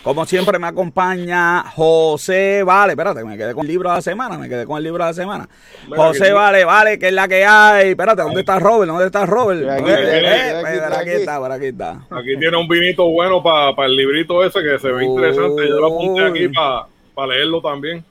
[0.06, 2.94] Como siempre me acompaña José Vale.
[2.94, 5.10] Espérate, me quedé con el libro de la semana, me quedé con el libro de
[5.10, 5.50] la semana.
[5.90, 7.90] José Vale, Vale, que es la que hay.
[7.90, 8.88] Espérate, ¿dónde está Robert?
[8.88, 9.68] ¿Dónde está Robert?
[9.68, 12.06] Aquí, está, por aquí está.
[12.12, 15.68] Aquí tiene un vinito bueno para el librito ese que se ve interesante.
[15.68, 18.06] Yo lo apunté aquí para leerlo también.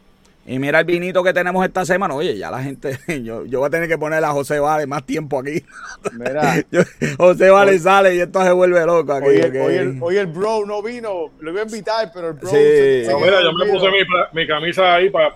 [0.47, 2.15] Y mira el vinito que tenemos esta semana.
[2.15, 5.05] Oye, ya la gente, yo, yo voy a tener que poner a José Vale más
[5.05, 5.65] tiempo aquí.
[6.13, 6.63] Mira.
[7.17, 9.27] José Vale sale y esto se vuelve loco aquí.
[9.27, 12.51] Hoy, el, bro no vino, lo iba a invitar, pero el bro.
[12.51, 12.57] Sí.
[12.57, 13.87] mira, yo me puse
[14.33, 15.29] mi, camisa ahí para.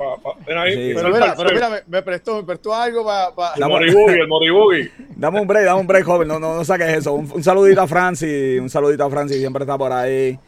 [0.62, 3.54] ahí, Pero mira, pero mira me, prestó, me prestó algo para.
[3.56, 4.90] El moribugi, el moribugi.
[5.16, 6.28] Dame un break, dame un break, joven.
[6.28, 7.14] No, no, no saques eso.
[7.14, 10.38] Un, un saludito a Francis, un saludito a Francis, siempre está por ahí.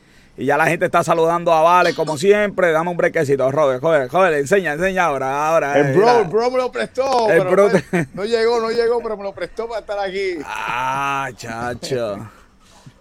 [0.40, 2.72] Y ya la gente está saludando a Vale como siempre.
[2.72, 3.82] Dame un brequecito, Robert.
[3.82, 5.78] Joder, joder, enseña, enseña ahora, ahora.
[5.78, 7.28] El eh, bro, el bro me lo prestó.
[7.28, 7.68] El bro
[8.14, 10.38] no llegó, no llegó, pero me lo prestó para estar aquí.
[10.46, 12.26] Ah, chacho.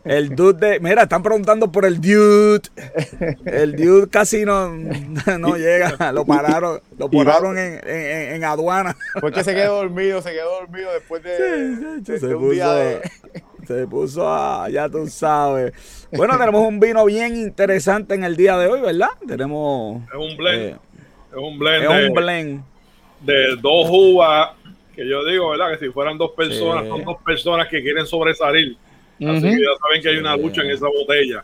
[0.04, 0.80] El dude de.
[0.82, 2.62] Mira, están preguntando por el dude.
[3.46, 4.70] El dude casi no,
[5.40, 6.12] no llega.
[6.12, 8.98] Lo pararon, lo pararon en, en, en, aduana.
[9.22, 13.02] Porque se quedó dormido, se quedó dormido después de, sí, se un día de.
[13.70, 14.68] Se puso a.
[14.72, 15.74] Ya tú sabes.
[16.12, 19.10] Bueno, tenemos un vino bien interesante en el día de hoy, ¿verdad?
[19.28, 20.02] Tenemos.
[20.10, 20.62] Es un blend.
[20.62, 20.78] Eh,
[21.30, 21.84] es un blend.
[21.84, 22.64] Es de, un blend.
[23.22, 24.50] De dos uvas.
[24.96, 25.70] Que yo digo, ¿verdad?
[25.74, 28.76] Que si fueran dos personas, son dos personas que quieren sobresalir.
[29.22, 31.44] Así que ya saben que hay una lucha en esa botella.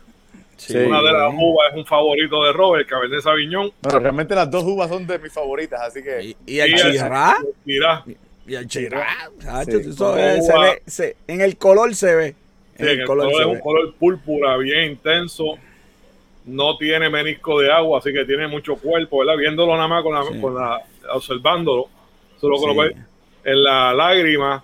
[0.84, 3.70] Una de las uvas es un favorito de Robert, Cabernet Sauvignon.
[3.82, 6.34] Pero realmente las dos uvas son de mis favoritas, así que...
[6.44, 7.36] ¿Y, el Chirá?
[8.46, 9.06] Y el Chirá.
[11.26, 12.34] en el color se ve.
[12.78, 15.58] En el, color, es un color púrpura bien intenso.
[16.44, 19.36] No tiene menisco de agua, así que tiene mucho cuerpo, ¿verdad?
[19.36, 20.82] Viéndolo nada más con la, con la
[21.12, 21.88] observándolo.
[22.40, 22.96] Solo que lo ve
[23.44, 24.62] en la lágrima.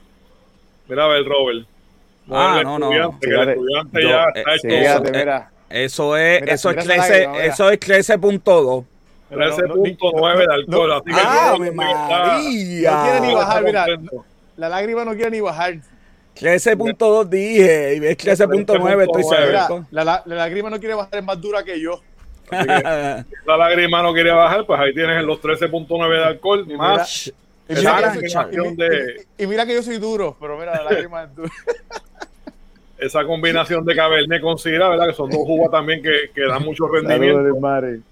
[0.88, 1.66] Mira a ver, Robert.
[2.31, 3.18] ah, no, no.
[5.71, 8.85] Eso es, eso es crece, eso es 13.2.
[9.33, 10.92] 13.9 de alcohol.
[10.92, 12.92] así que ah, María.
[12.92, 13.87] No quiere ni bajar, mira.
[14.57, 15.75] La lágrima no quiere ni bajar.
[16.37, 19.87] 13.2 dije, y ves 13.9, estoy seguro.
[19.90, 22.01] La, la, la, lágrima no quiere bajar, es más dura que yo.
[22.51, 27.33] la lágrima no quiere bajar, pues ahí tienes los 13.9 de alcohol, más
[27.68, 28.12] y mira,
[28.77, 29.27] de...
[29.38, 31.53] y, mira, que yo soy duro, pero mira, la lágrima es dura.
[33.02, 35.08] esa combinación de Cabernet con Syrah, ¿verdad?
[35.08, 37.58] Que son dos uvas también que, que dan mucho rendimiento.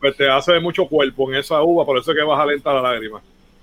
[0.00, 2.74] Pues te hace mucho cuerpo en esa uva, por eso es que vas a alentar
[2.74, 3.20] la lágrima.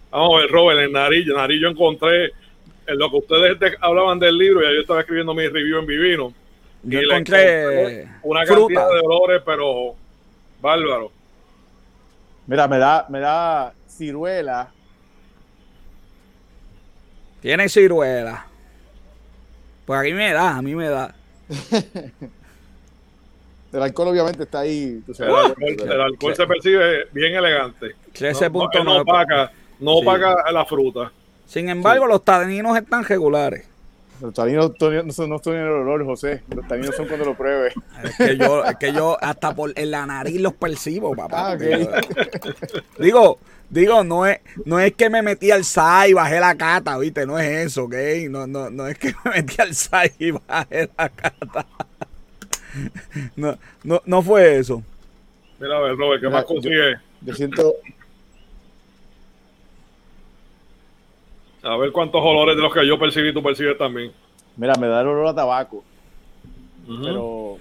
[0.09, 2.31] Vamos a ver, Robert, en Nariz, Nariz yo encontré
[2.87, 6.33] en lo que ustedes hablaban del libro, y yo estaba escribiendo mi review en Vivino.
[6.83, 9.95] Yo y encontré una cantidad de olores, pero
[10.61, 11.11] bárbaro.
[12.45, 14.71] Mira, me da, me da ciruela.
[17.41, 18.45] Tiene ciruela.
[19.85, 21.13] Pues a mí me da, a mí me da.
[23.73, 25.01] el alcohol obviamente está ahí.
[25.07, 27.95] el, alcohol, se percibe bien elegante.
[28.13, 28.83] 13.9.
[28.83, 31.11] No, opaca, no opaca la fruta.
[31.45, 33.67] Sin embargo, los taninos están regulares.
[34.21, 36.41] Los taninos no son, no el olor, José.
[36.55, 37.73] Los taninos son cuando lo pruebes.
[38.03, 41.51] Es que yo, es que yo hasta por en la nariz los percibo, papá.
[41.51, 41.57] Ah,
[42.97, 43.37] digo,
[43.69, 47.25] digo, no es, no es que me metí al SAI y bajé la cata, ¿viste?
[47.25, 47.95] No es eso, ¿ok?
[48.29, 51.65] No, no, no es que me metí al SAI y bajé la cata.
[53.35, 54.83] No, no, no fue eso.
[55.59, 56.97] Mira, a ver, Robert, ¿qué más consigue?
[57.21, 57.75] Yo siento,
[61.67, 64.11] A ver cuántos olores de los que yo percibí tú percibes también.
[64.55, 65.83] Mira, me da el olor a tabaco.
[66.87, 67.57] Pero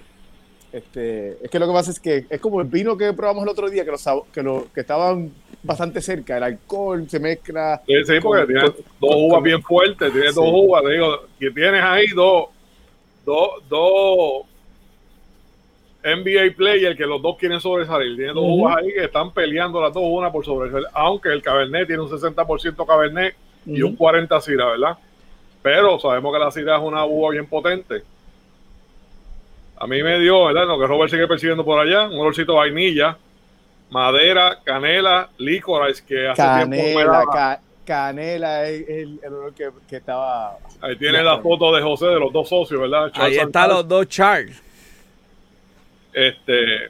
[0.71, 3.49] este, es que lo que pasa es que es como el vino que probamos el
[3.49, 6.37] otro día, que, los, que, lo, que estaban bastante cerca.
[6.37, 7.81] El alcohol se mezcla.
[7.85, 11.83] Sí, sí, porque tienes dos uvas bien fuertes, tienes dos uvas, te digo, que tienes
[11.83, 12.45] ahí dos,
[13.25, 14.45] dos, dos
[16.03, 18.15] NBA players que los dos quieren sobresalir.
[18.15, 21.87] Tienes dos uvas ahí que están peleando las dos una por sobresalir, aunque el Cabernet
[21.87, 23.35] tiene un 60% Cabernet
[23.67, 24.97] y un 40 Sira, ¿verdad?
[25.61, 28.03] Pero sabemos que la Sira es una uva bien potente.
[29.77, 30.65] A mí me dio, ¿verdad?
[30.65, 33.17] Lo que Robert sigue persiguiendo por allá, un olorcito de vainilla,
[33.89, 37.05] madera, canela, licorice, que hace tiempo me
[37.85, 40.57] canela es el, olor que, estaba.
[40.81, 43.11] Ahí tiene la foto de José de los dos socios, ¿verdad?
[43.15, 44.61] Ahí están los dos Charles.
[46.11, 46.89] Este.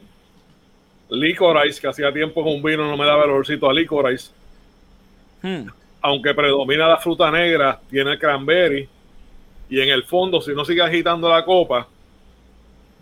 [1.10, 4.32] Licorice, que hacía tiempo con un vino no me daba el olorcito a licorice.
[5.42, 5.68] Hmm
[6.02, 8.88] aunque predomina la fruta negra, tiene el cranberry.
[9.70, 11.88] Y en el fondo, si no sigue agitando la copa,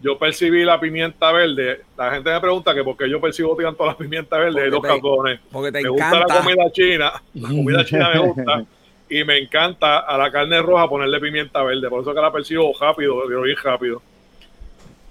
[0.02, 1.82] yo percibí la pimienta verde.
[1.98, 4.64] La gente me pregunta que por qué yo percibo tanto la pimienta verde.
[4.64, 5.40] Hay dos cartones.
[5.52, 7.14] Porque te me gusta la comida china.
[7.34, 8.66] La comida china me gusta.
[9.08, 11.88] Y me encanta a la carne roja ponerle pimienta verde.
[11.90, 14.02] Por eso que la percibo rápido, lo bien rápido.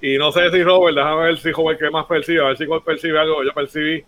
[0.02, 2.66] Y no sé si Robert, déjame ver si Robert qué más percibe, a ver si
[2.84, 4.02] percibe algo yo percibí.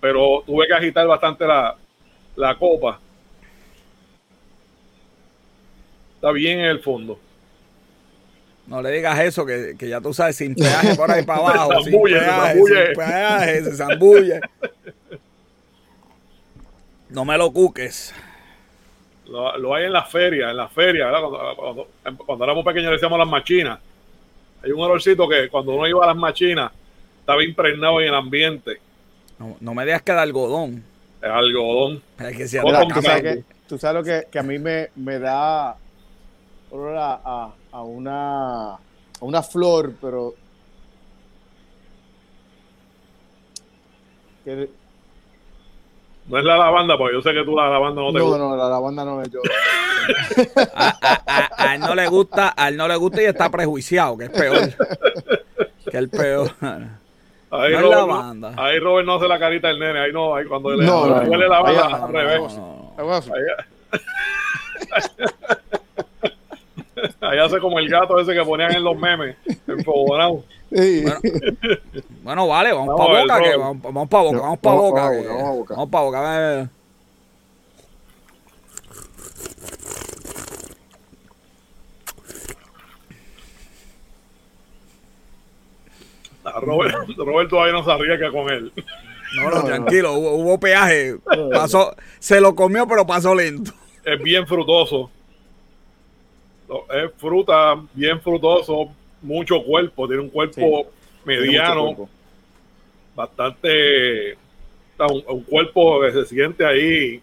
[0.00, 1.76] Pero tuve que agitar bastante la,
[2.34, 2.98] la copa
[6.18, 7.18] está bien en el fondo.
[8.66, 11.82] No le digas eso, que, que ya tú sabes, sin peaje por ahí para abajo.
[11.82, 14.40] sin, peaje, sin peaje, se zambulle.
[17.08, 18.12] No me lo cuques.
[19.26, 21.08] Lo, lo, hay en la feria, en la feria,
[21.56, 21.88] Cuando,
[22.26, 23.78] cuando, éramos pequeños decíamos las machinas.
[24.62, 26.72] Hay un olorcito que cuando uno iba a las machinas
[27.20, 28.80] estaba impregnado en el ambiente.
[29.38, 30.82] No, no me digas que de algodón.
[31.22, 32.02] Es algodón.
[32.18, 34.88] Es que sea Mira, tú, sabes que, tú sabes lo que, que a mí me,
[34.96, 35.76] me da
[36.72, 38.78] a, a, una, a
[39.20, 40.34] una flor, pero
[46.28, 48.38] no es la lavanda, porque yo sé que tú la lavanda no te gusta.
[48.38, 49.40] No, no, la lavanda no es yo.
[51.56, 54.30] a, él no le gusta, a él no le gusta y está prejuiciado, que es
[54.30, 54.74] peor.
[55.90, 56.50] que el peor.
[57.50, 58.54] Ahí, no Robert, lavanda.
[58.58, 61.30] ahí Robert no hace la carita del nene, ahí no, ahí cuando le, no, no,
[61.30, 62.60] huele la banda al revés.
[67.20, 70.44] Ahí hace como el gato ese que ponían en los memes, en Bueno,
[72.22, 76.04] bueno, vale, vamos, para boca, que, vamos, vamos para boca, vamos para boca, vamos para
[76.04, 76.70] boca,
[86.60, 88.72] Robert, Robert todavía no se arriesga con él.
[89.36, 91.16] No, no, tranquilo, hubo, peaje.
[91.52, 93.72] Pasó, se lo comió, pero pasó lento.
[94.04, 95.10] Es bien frutoso.
[96.94, 98.90] Es fruta, bien frutoso,
[99.22, 100.86] mucho cuerpo, tiene un cuerpo
[101.24, 102.08] mediano,
[103.14, 104.36] bastante,
[105.28, 107.22] un, cuerpo que se siente ahí.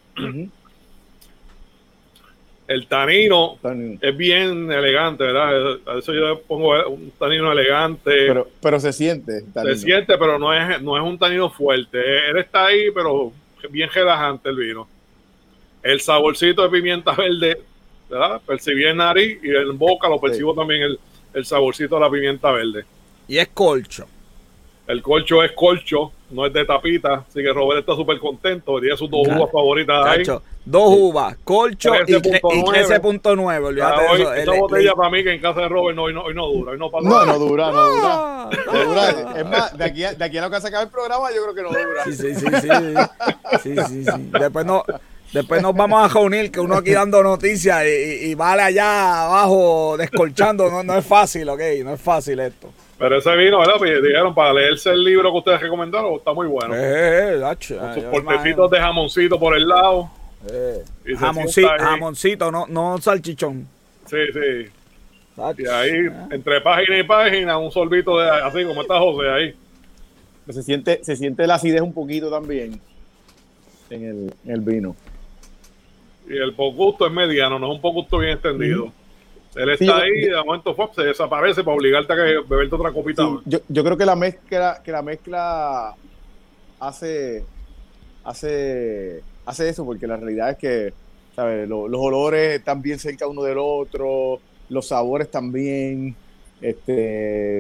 [2.67, 3.60] El tanino,
[4.01, 5.79] es bien elegante, ¿verdad?
[5.86, 8.25] A eso yo le pongo un tanino elegante.
[8.27, 9.43] Pero, pero se siente.
[9.53, 11.99] Se siente, pero no es, no es un tanino fuerte.
[12.27, 13.31] Él está ahí, pero
[13.69, 14.88] bien relajante el vino.
[15.84, 17.62] El saborcito de pimienta verde,
[18.09, 18.41] ¿verdad?
[18.45, 20.99] Percibí en nariz y en boca lo percibo también el,
[21.33, 22.85] el saborcito de la pimienta verde.
[23.27, 24.07] Y es colcho.
[24.87, 28.79] El colcho es colcho, no es de tapita, así que Robert está súper contento.
[28.79, 30.23] Tiene sus dos uvas favoritas ahí.
[30.63, 34.09] Dos uvas, colcho y 13.9.
[34.09, 36.47] Hoy, esa botella para mí que en casa de Robert no, hoy, no, hoy no
[36.47, 36.71] dura.
[36.73, 38.49] Hoy no, pasa no, no dura, no dura.
[38.65, 39.33] No dura.
[39.37, 41.41] Es más, de aquí, a, de aquí a lo que se acabe el programa, yo
[41.43, 42.03] creo que no dura.
[42.03, 42.45] Sí, sí, sí.
[42.45, 44.03] Sí, sí, sí.
[44.05, 44.29] sí.
[44.39, 44.83] Después no.
[45.33, 49.97] Después nos vamos a reunir, que uno aquí dando noticias y, y, vale allá abajo
[49.97, 50.69] descolchando.
[50.69, 52.71] No, no es fácil, ok, no es fácil esto.
[52.97, 53.73] Pero ese vino, ¿verdad?
[53.77, 56.73] Pues dijeron para leerse el libro que ustedes recomendaron, está muy bueno.
[56.75, 60.09] Eh, eh, Con sus portecitos de jamoncito por el lado.
[60.49, 60.83] Eh,
[61.17, 63.67] jamoncito, jamoncito, no, no salchichón.
[64.05, 64.71] Sí, sí.
[65.57, 65.91] Y ahí,
[66.31, 69.55] entre página y página, un sorbito de así como está José ahí.
[70.49, 72.79] Se siente, se siente la acidez un poquito también
[73.89, 74.95] en el, en el vino.
[76.27, 78.91] Y el poco gusto es mediano, no es un poco gusto bien extendido.
[79.55, 83.23] Él está ahí y de momento se desaparece para obligarte a que beberte otra copita.
[83.45, 85.95] yo, yo, creo que la mezcla, que la mezcla
[86.79, 87.45] hace,
[88.25, 90.93] hace, hace eso, porque la realidad es que
[91.35, 91.67] ¿sabes?
[91.67, 96.15] Los, olores están bien cerca uno del otro, los sabores también.
[96.61, 97.59] Este,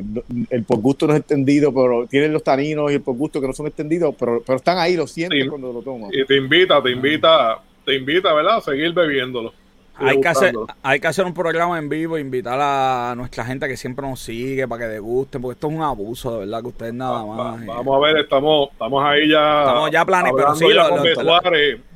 [0.49, 3.47] el por gusto no es entendido, pero tienen los taninos y el por gusto que
[3.47, 6.11] no son extendidos, pero, pero están ahí, lo sientes cuando lo tomas.
[6.13, 8.57] Y te invita, te invita, te invita, ¿verdad?
[8.57, 9.53] A seguir bebiéndolo.
[9.97, 13.77] Hay que, hacer, hay que hacer un programa en vivo, invitar a nuestra gente que
[13.77, 16.93] siempre nos sigue para que degusten, porque esto es un abuso, de verdad, que ustedes
[16.93, 17.65] nada más.
[17.65, 19.61] vamos a ver, estamos, estamos ahí ya.
[19.61, 21.41] Estamos ya planeando, sí, lo,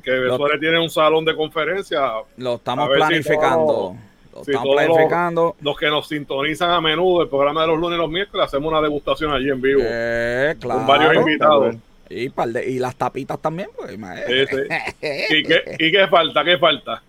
[0.02, 2.00] que Besuárez tiene un salón de conferencia.
[2.38, 3.96] Lo estamos planificando.
[4.32, 5.56] lo estamos planificando.
[5.60, 8.70] Los, que nos sintonizan a menudo, el programa de los lunes y los miércoles, hacemos
[8.70, 9.82] una degustación allí en vivo.
[9.84, 11.76] Eh, claro, con varios invitados.
[12.10, 12.32] Y,
[12.66, 13.92] y las tapitas también, pues.
[13.92, 16.44] ¿Y, qué, ¿Y qué falta?
[16.44, 17.02] ¿Qué falta?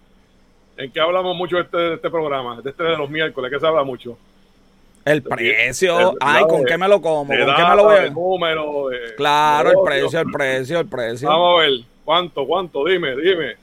[0.77, 2.61] ¿En qué hablamos mucho de este, este programa?
[2.61, 4.17] De este de los miércoles, ¿qué se habla mucho?
[5.03, 6.15] El precio.
[6.19, 7.27] Ay, ¿con qué me lo como?
[7.27, 11.27] ¿Con qué me lo voy Claro, el precio, el precio, el precio.
[11.27, 11.71] Vamos a ver.
[12.05, 12.85] ¿Cuánto, cuánto?
[12.85, 13.55] Dime, dime.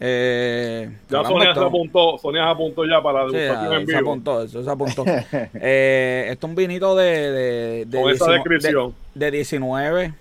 [0.00, 3.98] Eh, ya Sonia se apuntó, Sonia se apuntó ya para la degustación en vivo.
[3.98, 5.04] Se apuntó, eso se apuntó.
[5.54, 8.94] eh, esto es un vinito de, de, de Con esa descripción.
[9.14, 10.14] De, 19.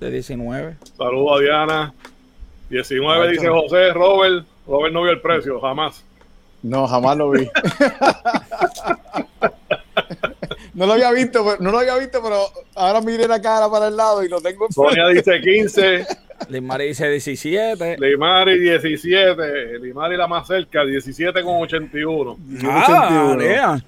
[0.00, 0.76] De 19.
[0.96, 1.94] Saludos a Diana.
[2.70, 4.46] 19 dice José, Robert.
[4.66, 6.04] Robert no vio el precio, jamás.
[6.62, 7.48] No, jamás lo vi.
[10.74, 13.96] no lo había visto, no lo había visto, pero ahora miré la cara para el
[13.96, 16.06] lado y lo tengo en Sonia dice 15.
[16.48, 17.96] Limari dice 17.
[17.98, 19.78] Limari 17.
[19.80, 22.36] Limari la más cerca, 17 con 81.
[22.64, 23.78] Ah,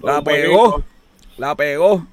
[0.00, 0.82] La pegó.
[1.36, 2.04] La pegó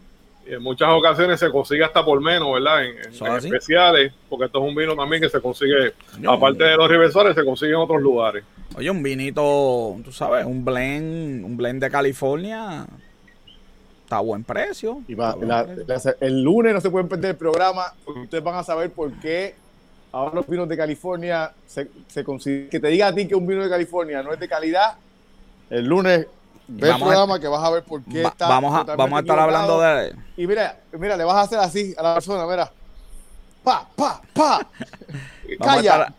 [0.51, 2.83] en muchas ocasiones se consigue hasta por menos, ¿verdad?
[2.83, 2.97] En,
[3.37, 5.93] especiales, porque esto es un vino también que se consigue,
[6.27, 8.43] aparte de los reversores, se consigue en otros lugares.
[8.75, 12.85] Oye, un vinito, tú sabes, un blend, un blend de California,
[14.03, 15.01] está a buen precio.
[15.07, 15.15] Y
[16.19, 19.55] el lunes no se pueden perder el programa, porque ustedes van a saber por qué
[20.11, 22.69] ahora los vinos de California se, se consiguen.
[22.69, 24.97] Que te diga a ti que un vino de California no es de calidad,
[25.69, 26.27] el lunes
[26.67, 28.47] Ve el programa que vas a ver por qué está.
[28.47, 30.15] Vamos a, vamos a estar hablando de.
[30.37, 32.71] Y mira, mira, le vas a hacer así a la persona, mira.
[33.63, 34.67] Pa, pa, pa.
[35.59, 36.13] Calla.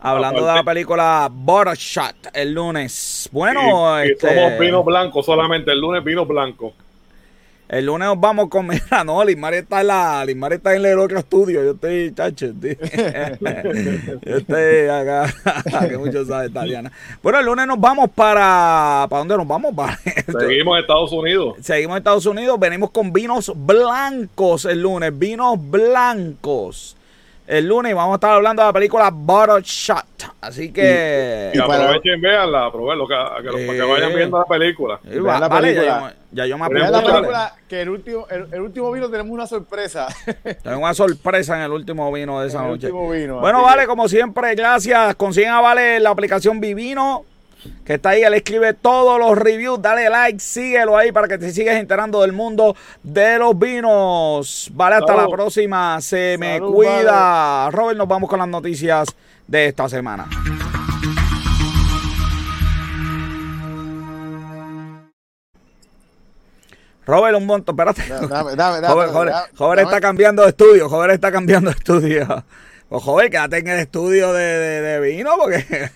[0.00, 1.30] Hablando de la película
[1.74, 3.28] Shot el lunes.
[3.32, 4.34] Bueno, este...
[4.34, 5.72] somos vino blanco solamente.
[5.72, 6.74] El lunes vino blanco.
[7.68, 8.66] El lunes nos vamos con.
[8.66, 10.24] Mira, no, Limar está en la.
[10.24, 11.64] Limar está en el otro estudio.
[11.64, 12.52] Yo estoy, chacho.
[14.22, 15.34] yo estoy acá.
[15.88, 16.92] que mucho sabe Tatiana.
[17.22, 19.06] Bueno, el lunes nos vamos para.
[19.08, 19.74] ¿Para dónde nos vamos?
[20.38, 21.56] Seguimos en Estados Unidos.
[21.60, 22.60] Seguimos en Estados Unidos.
[22.60, 25.18] Venimos con vinos blancos el lunes.
[25.18, 26.96] Vinos blancos
[27.46, 30.04] el lunes vamos a estar hablando de la película Bottle Shot.
[30.40, 31.52] Así que.
[31.54, 33.06] Y, aprovechen, veanla, aprovechen,
[33.42, 35.00] que, que, vayan viendo la película.
[35.04, 36.14] la vale, película.
[36.32, 36.90] Ya, yo, me apunto.
[36.90, 40.08] la película que el último, el, último vino tenemos una sorpresa.
[40.62, 42.90] Tenemos una sorpresa en el último vino de esa noche.
[42.90, 45.14] bueno, vale, como siempre, gracias.
[45.16, 47.24] Consiguen a Vale la aplicación Vivino.
[47.84, 51.50] Que está ahí, él escribe todos los reviews, dale like, síguelo ahí para que te
[51.52, 54.70] sigas enterando del mundo de los vinos.
[54.72, 57.70] Vale, hasta la próxima, se me cuida.
[57.70, 59.08] Robert, nos vamos con las noticias
[59.46, 60.26] de esta semana.
[67.06, 68.02] Robert, un montón, espérate.
[68.28, 72.44] Dame, dame, dame, joven, está cambiando de estudio, joven está cambiando de estudio.
[72.86, 75.90] Pues joven, quédate en el estudio de, de vino porque...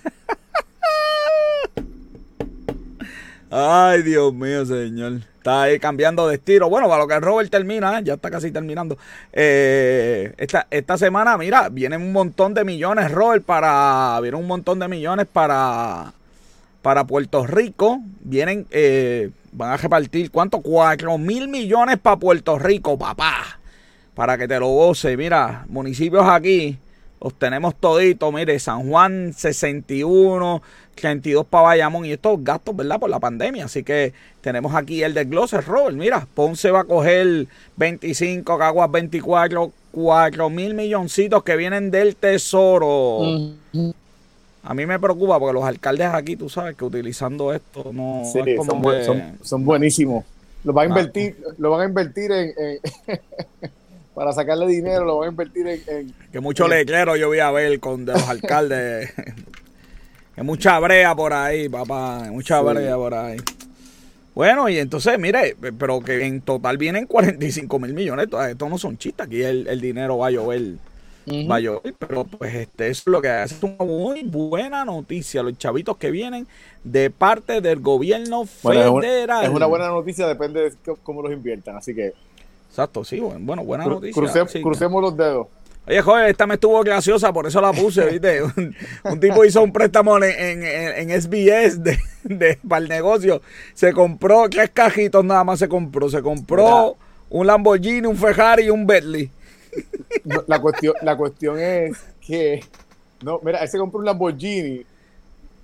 [3.51, 5.21] Ay, Dios mío, señor.
[5.39, 6.69] Está ahí cambiando de estilo.
[6.69, 8.03] Bueno, para lo que Robert termina, ¿eh?
[8.05, 8.99] ya está casi terminando.
[9.33, 14.19] Eh, esta, esta semana, mira, vienen un montón de millones, Robert, para.
[14.21, 16.13] Vienen un montón de millones para.
[16.83, 18.01] Para Puerto Rico.
[18.21, 18.67] Vienen.
[18.71, 20.61] Eh, van a repartir, ¿cuánto?
[20.61, 23.59] Cuatro mil millones para Puerto Rico, papá.
[24.15, 25.17] Para que te lo goce.
[25.17, 26.79] Mira, municipios aquí
[27.21, 30.63] los tenemos toditos, mire, San Juan 61,
[31.01, 32.99] 32 para Bayamón y estos gastos, ¿verdad?
[32.99, 33.67] Por la pandemia.
[33.67, 35.97] Así que tenemos aquí el desglose, Robert.
[35.97, 37.47] Mira, Ponce va a coger
[37.77, 43.21] 25, Caguas 24, 4 mil milloncitos que vienen del tesoro.
[44.63, 48.23] A mí me preocupa porque los alcaldes aquí, tú sabes que utilizando esto no
[49.43, 50.25] son, buenísimos.
[50.65, 50.99] Lo van a ah.
[50.99, 52.53] invertir, lo van a invertir en
[54.15, 56.13] para sacarle dinero, lo voy a invertir en...
[56.33, 59.13] que mucho le quiero yo voy a ver con de los alcaldes.
[60.39, 62.29] que mucha brea por ahí, papá.
[62.31, 63.39] Mucha brea por ahí.
[64.37, 68.29] Bueno, y entonces, mire, pero que en total vienen 45 mil millones.
[68.49, 69.27] Esto no son chistes.
[69.27, 70.75] Aquí el, dinero va a llover.
[71.51, 71.93] Va a llover.
[71.99, 73.57] Pero pues este es lo que hace.
[73.57, 75.43] Es una muy buena noticia.
[75.43, 76.47] Los chavitos que vienen
[76.85, 79.45] de parte del gobierno federal.
[79.45, 81.77] es, una, buena noticia, depende de cómo los inviertan.
[81.77, 82.15] Así que
[82.69, 84.47] Exacto, sí, bueno, buena noticia.
[84.63, 85.49] crucemos los dedos.
[85.89, 88.43] Oye, joder, esta me estuvo graciosa, por eso la puse, ¿viste?
[88.43, 93.41] un, tipo hizo un préstamo en, en, en SBS de, de, para el negocio.
[93.73, 96.11] Se compró, tres cajitos nada más se compró.
[96.11, 96.97] Se compró
[97.31, 99.31] un Lamborghini, un Ferrari y un Bentley.
[100.47, 102.61] la, cuestión, la cuestión es que,
[103.23, 104.85] no, mira, él se compró un Lamborghini,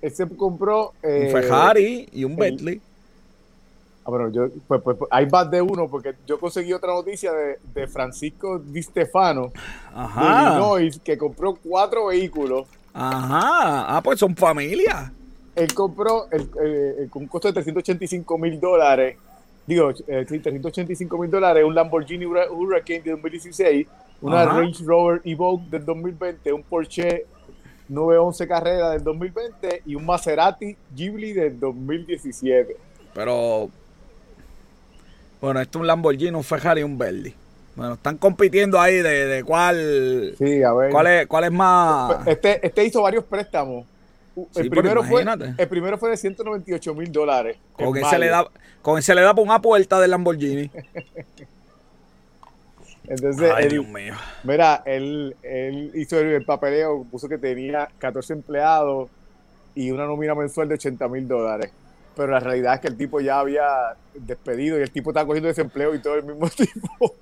[0.01, 0.93] él se compró...
[1.03, 2.81] Eh, un Ferrari y un Bentley.
[4.05, 7.33] Ah, bueno, yo, pues, pues, pues, hay más de uno, porque yo conseguí otra noticia
[7.33, 9.51] de, de Francisco Di Stefano
[9.91, 12.67] de Illinois, que compró cuatro vehículos.
[12.93, 15.11] Ajá, ah, pues son familia.
[15.55, 19.17] Él compró el, eh, con un costo de 385 mil dólares,
[19.65, 23.87] digo, eh, 385 mil dólares, un Lamborghini Hurricane de 2016,
[24.21, 27.25] una Range Rover Evoque del 2020, un Porsche
[27.89, 32.77] 911 Carrera del 2020 y un Maserati Ghibli del 2017.
[33.15, 33.71] Pero
[35.41, 37.33] bueno, esto es un Lamborghini, un Ferrari y un Verdi.
[37.75, 40.91] Bueno, están compitiendo ahí de, de cuál, sí, a ver.
[40.91, 42.25] cuál es, cuál es más.
[42.25, 43.85] Este, este hizo varios préstamos.
[44.55, 45.25] El, primero fue,
[45.57, 47.57] el primero fue de 198 mil dólares.
[47.73, 48.47] Con ese, le da,
[48.81, 50.69] con ese le da por una puerta del Lamborghini.
[53.07, 54.15] Entonces, Ay, Dios mío.
[54.43, 59.09] Mira, él, él hizo el, papeleo, puso que tenía 14 empleados
[59.75, 61.71] y una nómina mensual de 80 mil dólares
[62.15, 63.63] pero la realidad es que el tipo ya había
[64.13, 67.13] despedido y el tipo estaba cogiendo desempleo y todo el mismo tipo.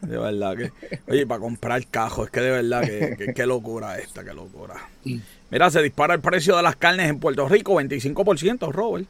[0.00, 0.72] De verdad que.
[1.06, 4.74] Oye, para comprar cajo, es que de verdad que, qué locura esta, qué locura.
[5.50, 9.06] Mira, se dispara el precio de las carnes en Puerto Rico, 25%, Robert.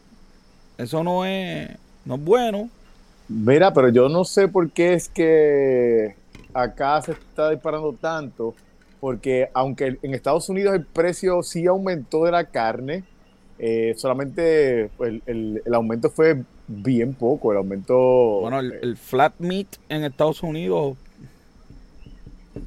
[0.76, 1.68] Eso no es,
[2.04, 2.70] no es bueno.
[3.28, 6.14] Mira, pero yo no sé por qué es que
[6.54, 8.54] acá se está disparando tanto,
[9.00, 13.04] porque aunque en Estados Unidos el precio sí aumentó de la carne,
[13.58, 17.96] eh, solamente pues, el, el, aumento fue bien poco, el aumento...
[18.40, 20.96] Bueno, el, flat meat en Estados Unidos...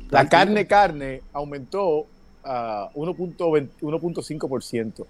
[0.09, 2.07] La carne, carne aumentó
[2.43, 5.05] a 1.5%.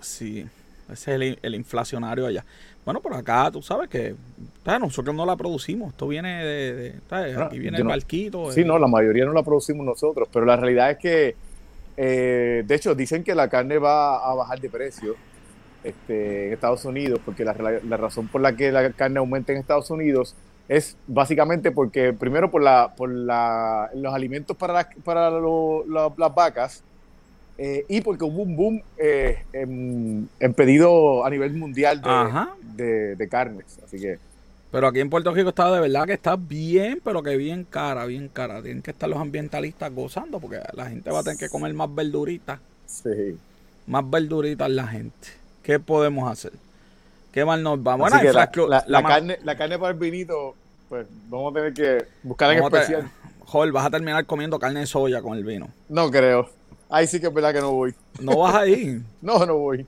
[0.00, 0.46] Sí,
[0.92, 2.44] ese es el, inflacionario allá.
[2.84, 4.14] Bueno, por acá tú sabes que
[4.64, 5.90] nosotros no la producimos.
[5.90, 6.94] Esto viene de.
[7.10, 8.52] aquí viene el barquito.
[8.52, 10.28] Sí, no, la mayoría no la producimos nosotros.
[10.32, 11.36] Pero la realidad es que
[12.00, 15.16] eh, de hecho, dicen que la carne va a bajar de precio
[15.82, 17.52] este, en Estados Unidos, porque la,
[17.96, 20.36] razón por la que la carne aumenta en Estados Unidos
[20.68, 26.84] es básicamente porque, primero, por, la, por la, los alimentos para, para las vacas
[27.56, 32.00] eh, y porque hubo un boom eh, en, pedido a nivel mundial
[32.76, 33.80] de, de carnes.
[33.84, 34.18] Así que
[34.70, 38.04] pero aquí en Puerto Rico está de verdad que está bien, pero que bien cara,
[38.04, 38.62] bien cara.
[38.62, 41.94] Tienen que estar los ambientalistas gozando porque la gente va a tener que comer más
[41.94, 42.60] verduritas.
[42.86, 43.38] Sí.
[43.86, 45.28] Más verduritas la gente.
[45.62, 46.52] ¿Qué podemos hacer?
[47.32, 47.96] ¿Qué mal nos va?
[47.96, 50.54] Bueno, la, carne, la carne para el vinito,
[50.88, 53.10] pues vamos a tener que buscar en especial.
[53.40, 55.68] Joder, vas a terminar comiendo carne de soya con el vino.
[55.88, 56.50] No creo.
[56.90, 57.94] Ahí sí que es verdad que no voy.
[58.20, 59.02] ¿No vas a ir?
[59.22, 59.86] no, no voy.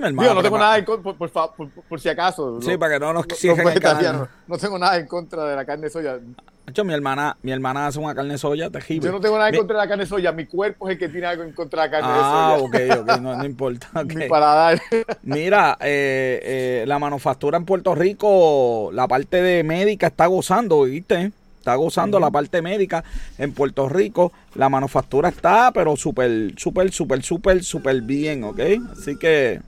[0.00, 2.60] Yo, no tengo nada en contra, por, si acaso.
[2.60, 5.90] Sí, para que no nos no, no, tengo nada en contra de la carne de
[5.90, 6.18] soya.
[6.66, 9.06] Hecho, mi hermana, mi hermana hace una carne de soya terrible.
[9.06, 10.98] Yo no tengo nada en contra de la carne de soya, mi cuerpo es el
[10.98, 12.90] que tiene algo en contra de la carne de ah, soya.
[12.90, 13.88] Ah, ok, ok, no, no importa.
[14.04, 14.16] Okay.
[14.16, 14.80] Mi paladar.
[15.22, 21.32] Mira, eh, eh, la manufactura en Puerto Rico, la parte de médica está gozando, ¿viste?
[21.64, 23.02] Está gozando la parte médica
[23.38, 24.32] en Puerto Rico.
[24.54, 28.60] La manufactura está, pero súper, súper, súper, súper, súper bien, ¿ok?
[28.92, 29.62] Así que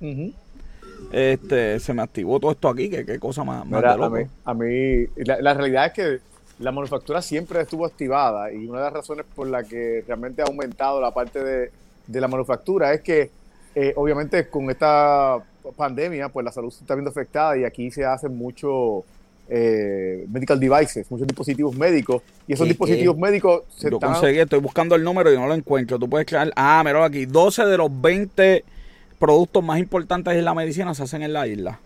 [1.10, 4.52] este se me activó todo esto aquí, que qué cosa más, más A mí, a
[4.52, 6.20] mí la realidad es que
[6.58, 10.44] la manufactura siempre estuvo activada y una de las razones por la que realmente ha
[10.44, 11.70] aumentado la parte de,
[12.08, 13.30] la manufactura es que
[13.74, 15.38] eh, obviamente con esta
[15.78, 19.04] pandemia pues la salud se está viendo afectada y aquí se hacen muchos
[19.48, 24.94] eh, medical devices, muchos dispositivos médicos y esos dispositivos médicos se Yo conseguí, estoy buscando
[24.94, 25.98] el número y no lo encuentro.
[25.98, 28.64] Tú puedes crear, ah, mira aquí, 12 de los 20
[29.18, 31.80] productos más importantes en la medicina se hacen en la isla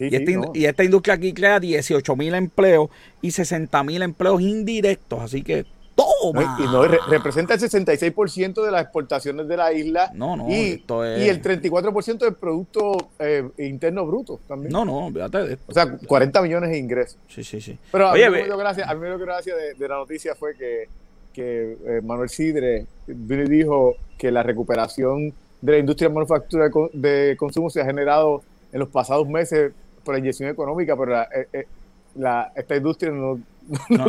[0.00, 2.90] y, esta, industria aquí crea 18 mil empleos
[3.22, 5.20] y 60 mil empleos indirectos.
[5.20, 5.64] Así que
[5.96, 6.56] toma.
[6.60, 10.10] Y, no, representa el 66% de las exportaciones de la isla.
[10.14, 10.48] No, no.
[10.48, 14.72] Y, y el 34% del Producto eh, Interno Bruto también.
[14.72, 15.64] No, no, fíjate de esto.
[15.66, 17.18] O sea, 40 millones de ingresos.
[17.28, 17.78] Sí, sí, sí.
[17.90, 20.54] Pero a mí, me dio gracia, a mí me dio gracia de, la noticia fue
[20.54, 20.88] que,
[21.32, 27.70] que eh, Manuel Sidre dijo que la recuperación de la industria de manufactura de consumo
[27.70, 28.42] se ha generado
[28.72, 29.72] en los pasados meses
[30.04, 31.66] por la inyección económica, pero la, eh, eh,
[32.14, 33.40] la, esta industria no,
[33.88, 34.06] no,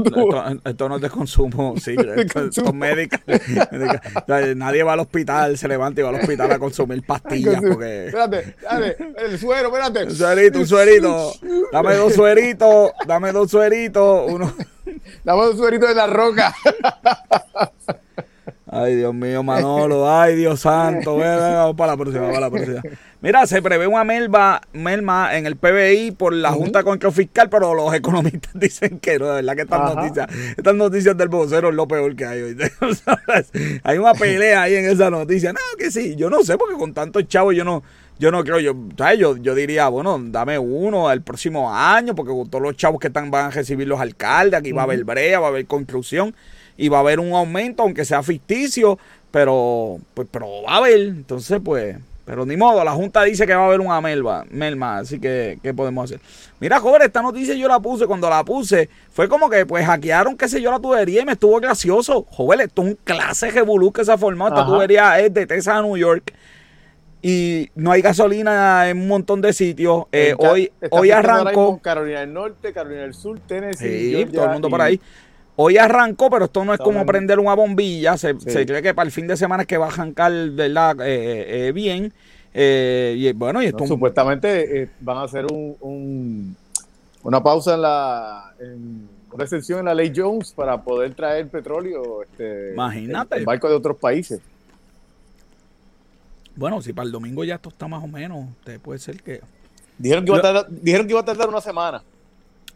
[0.66, 1.95] esto, no es de consumo, sí,
[2.51, 3.22] son médicas.
[4.55, 7.62] nadie va al hospital, se levanta y va al hospital a consumir pastillas.
[7.62, 8.08] Porque...
[8.08, 10.03] Espérate, dale, el suero, espérate.
[10.03, 11.34] Un suerito, un suerito.
[11.72, 14.32] Dame dos sueritos, dame dos sueritos.
[14.32, 14.53] Uno.
[15.24, 16.53] Dame dos sueritos de la roca.
[18.70, 20.10] Ay, Dios mío, Manolo.
[20.12, 21.18] Ay, Dios santo.
[21.18, 22.82] Vamos para la próxima, para la próxima.
[23.20, 27.49] Mira, se prevé una melva, melma en el PBI por la Junta de Control Fiscal,
[27.49, 31.70] pero los economistas dicen que no, de verdad que estas noticias, estas noticias del vocero
[31.70, 32.57] es lo peor que hay hoy.
[33.84, 35.51] hay una pelea ahí en esa noticia.
[35.51, 37.82] No, que sí, yo no sé, porque con tantos chavos yo no,
[38.20, 38.76] yo no creo, yo,
[39.18, 43.07] yo, yo diría, bueno, dame uno el próximo año, porque con todos los chavos que
[43.07, 46.36] están van a recibir los alcaldes, aquí va a haber brea, va a haber construcción
[46.78, 48.99] y va a haber un aumento, aunque sea ficticio,
[49.32, 50.99] pero, pues, pero va a haber.
[50.99, 51.97] Entonces, pues,
[52.28, 55.59] pero ni modo, la Junta dice que va a haber una melva, melma, así que,
[55.63, 56.19] ¿qué podemos hacer?
[56.59, 60.36] Mira, joven, esta noticia yo la puse, cuando la puse, fue como que, pues, hackearon,
[60.36, 62.28] qué sé yo, la tubería y me estuvo gracioso.
[62.30, 65.78] Joven, esto es un clase revolú que se ha formado, esta tubería es de Texas
[65.78, 66.34] a New York
[67.21, 70.03] y no hay gasolina en un montón de sitios.
[70.11, 71.80] Eh, hoy hoy arrancó.
[71.82, 74.25] Carolina del Norte, Carolina del Sur, Tennessee.
[74.25, 74.99] Sí, todo el mundo por ahí.
[75.60, 78.16] Hoy arrancó, pero esto no es como prender una bombilla.
[78.16, 80.97] Se, cree que para el fin de semana es que va a arrancar ¿verdad?
[81.01, 82.14] Eh, eh, bien.
[82.53, 86.55] Eh, y bueno, y esto supuestamente van a hacer un,
[87.24, 88.53] una pausa en la
[89.32, 93.38] una excepción en la ley Jones para poder traer petróleo este, Imagínate.
[93.38, 94.39] En, barcos de otros países.
[96.55, 98.45] Bueno, si para el domingo ya esto está más o menos,
[98.84, 99.41] puede ser que
[99.97, 102.03] dijeron que iba dijeron que iba a tardar una semana.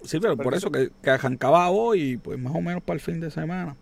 [0.04, 3.20] Sí, pero, por eso que, que, arrancaba hoy, pues más o menos para el fin
[3.20, 3.76] de semana.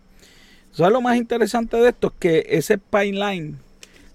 [0.72, 2.08] ¿Sabes lo más interesante de esto?
[2.08, 3.58] Es que ese pipeline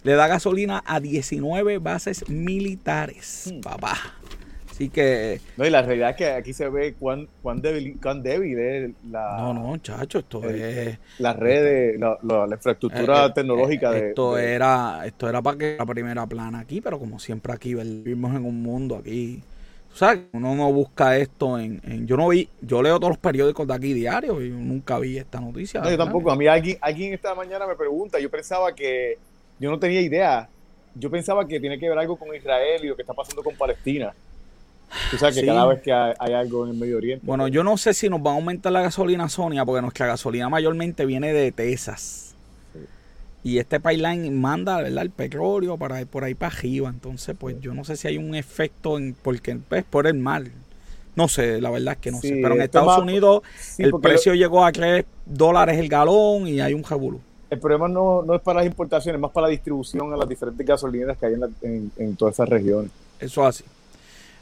[0.03, 3.61] le da gasolina a 19 bases militares, hmm.
[3.61, 3.97] papá.
[4.69, 5.39] Así que.
[5.57, 8.91] No, y la realidad es que aquí se ve cuán, cuán, débil, cuán débil es
[9.09, 9.37] la.
[9.37, 10.99] No, no, chacho, esto es.
[11.17, 14.09] La red, la, la, infraestructura eh, eh, tecnológica de.
[14.09, 18.35] Esto, Era, esto era para que la primera plana aquí, pero como siempre aquí vivimos
[18.35, 19.41] en un mundo aquí
[19.95, 23.65] o sea, uno no busca esto en, Yo no vi, yo leo todos los periódicos
[23.65, 25.79] de aquí diarios y nunca vi esta noticia.
[25.79, 26.29] No, yo tampoco.
[26.31, 29.17] A mí alguien, alguien esta mañana me pregunta, yo pensaba que,
[29.57, 30.49] yo no tenía idea,
[30.95, 33.55] yo pensaba que tiene que ver algo con Israel y lo que está pasando con
[33.55, 34.13] Palestina.
[35.11, 37.25] Tú sabes que cada vez que hay, algo en el Medio Oriente.
[37.25, 40.07] Bueno, pues yo no sé si nos va a aumentar la gasolina, Sonia, porque nuestra
[40.07, 42.34] gasolina mayormente viene de Texas.
[43.45, 45.03] Y este pipeline manda ¿verdad?
[45.03, 46.89] el petróleo para por ahí para arriba.
[46.89, 50.15] Entonces, pues yo no sé si hay un efecto en porque es pues, por el
[50.15, 50.45] mar.
[51.15, 52.39] No sé, la verdad es que no sé.
[52.41, 53.43] Pero en Estados Unidos
[53.77, 57.21] el precio llegó a 3 dólares el galón y hay un jabulú.
[57.51, 60.27] El problema no, no, es para las importaciones, es más para la distribución a las
[60.27, 62.89] diferentes gasolineras que hay en, en, todas esas regiones.
[63.19, 63.63] Eso es así.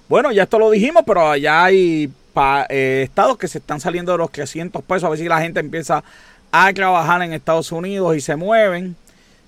[0.08, 2.10] Bueno, ya esto lo dijimos, pero allá hay
[2.70, 5.04] eh, estados que se están saliendo de los 300 pesos.
[5.04, 6.06] A ver si la gente empieza
[6.54, 8.96] a trabajar en Estados Unidos y se mueven.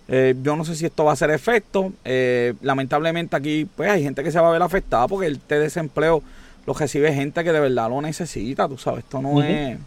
[0.08, 1.94] Eh, yo no sé si esto va a ser efecto.
[2.04, 6.24] Eh, lamentablemente aquí pues hay gente que se va a ver afectada porque el desempleo
[6.66, 9.78] lo recibe gente que de verdad lo necesita, tú sabes, esto no es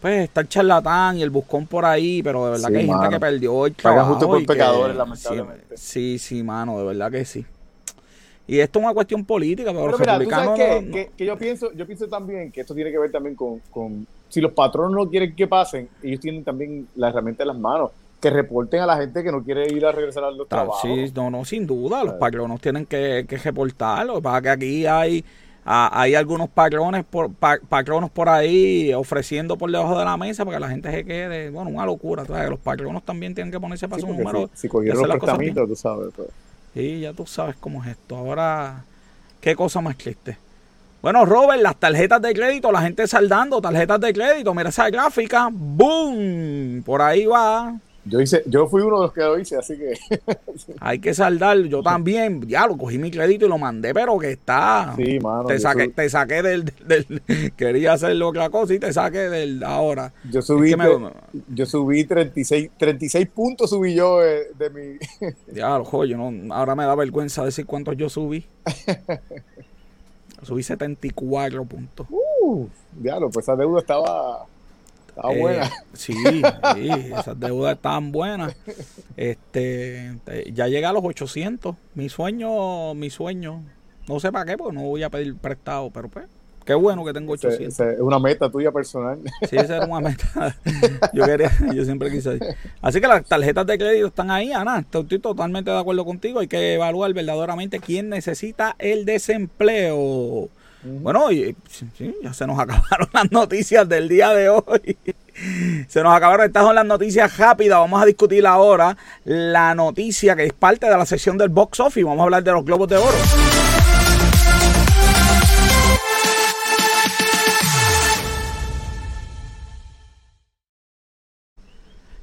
[0.00, 3.08] pues está el charlatán y el buscón por ahí, pero de verdad que hay gente
[3.08, 4.10] que perdió el trabajo.
[4.10, 5.76] justo por pecadores, lamentablemente.
[5.76, 7.44] Sí, sí, mano, de verdad que sí.
[8.46, 10.56] Y esto es una cuestión política, pero, los republicanos.
[10.56, 14.06] que, que, yo pienso, yo pienso también que esto tiene que ver también con, con
[14.28, 17.90] si los patronos no quieren que pasen, ellos tienen también la herramienta en las manos
[18.20, 20.80] que reporten a la gente que no quiere ir a regresar a los trabajos.
[20.82, 24.22] Sí, no, no, sin duda, los patronos tienen que, que reportarlo.
[24.22, 25.24] Para que aquí hay
[25.68, 30.60] hay algunos patrones por, patronos por ahí ofreciendo por debajo de la mesa para que
[30.60, 31.50] la gente se quede.
[31.50, 32.22] Bueno, una locura.
[32.48, 34.48] Los patronos también tienen que ponerse para su número.
[34.54, 36.12] Si, cogieron los prestamitos, tú sabes.
[36.14, 36.28] Pues.
[36.72, 38.16] Sí, ya tú sabes cómo es esto.
[38.16, 38.84] Ahora,
[39.40, 40.38] ¿qué cosa más triste?
[41.06, 44.52] Bueno, Robert, las tarjetas de crédito, la gente saldando tarjetas de crédito.
[44.52, 45.48] Mira esa gráfica.
[45.52, 46.82] ¡Boom!
[46.84, 47.78] Por ahí va.
[48.04, 49.94] Yo hice, yo fui uno de los que lo hice, así que.
[50.80, 51.58] Hay que saldar.
[51.58, 54.94] Yo también, ya lo cogí mi crédito y lo mandé, pero que está.
[54.96, 55.44] Sí, mano.
[55.44, 56.72] Te saqué, te saqué del,
[57.56, 60.12] Quería hacer otra cosa y te saqué del ahora.
[60.28, 60.74] Yo subí,
[61.54, 64.98] yo subí 36, 36 puntos subí yo de, mi.
[65.54, 68.44] ya, lo yo no, ahora me da vergüenza decir cuántos yo subí.
[70.42, 72.06] Subí 74 puntos.
[72.10, 74.46] Uh, diablo, pues esa deuda estaba
[75.08, 75.70] estaba eh, buena.
[75.94, 78.54] Sí, sí, esas deudas estaban buenas.
[79.16, 80.18] Este,
[80.52, 81.74] ya llegué a los 800.
[81.94, 83.62] Mi sueño, mi sueño.
[84.08, 86.26] No sé para qué, porque no voy a pedir prestado, pero pues,
[86.66, 87.80] qué bueno que tengo 800.
[87.80, 89.18] es una meta tuya personal.
[89.48, 90.54] Sí, esa era una meta.
[91.14, 92.38] Yo quería, yo siempre quise.
[92.82, 94.80] Así que las tarjetas de crédito están ahí, Ana.
[94.80, 96.40] Estoy totalmente de acuerdo contigo.
[96.40, 100.48] Hay que evaluar verdaderamente quién necesita el desempleo.
[100.82, 101.56] Bueno, y,
[102.22, 104.98] ya se nos acabaron las noticias del día de hoy.
[105.88, 107.78] Se nos acabaron, estas son las noticias rápidas.
[107.78, 112.04] Vamos a discutir ahora la noticia que es parte de la sesión del box office.
[112.04, 113.85] Vamos a hablar de los globos de oro.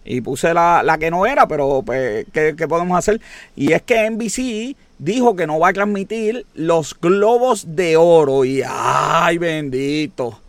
[0.05, 3.21] Y puse la, la que no era, pero pues, ¿qué, ¿qué podemos hacer?
[3.55, 8.45] Y es que NBC dijo que no va a transmitir los globos de oro.
[8.45, 10.39] Y ay, bendito.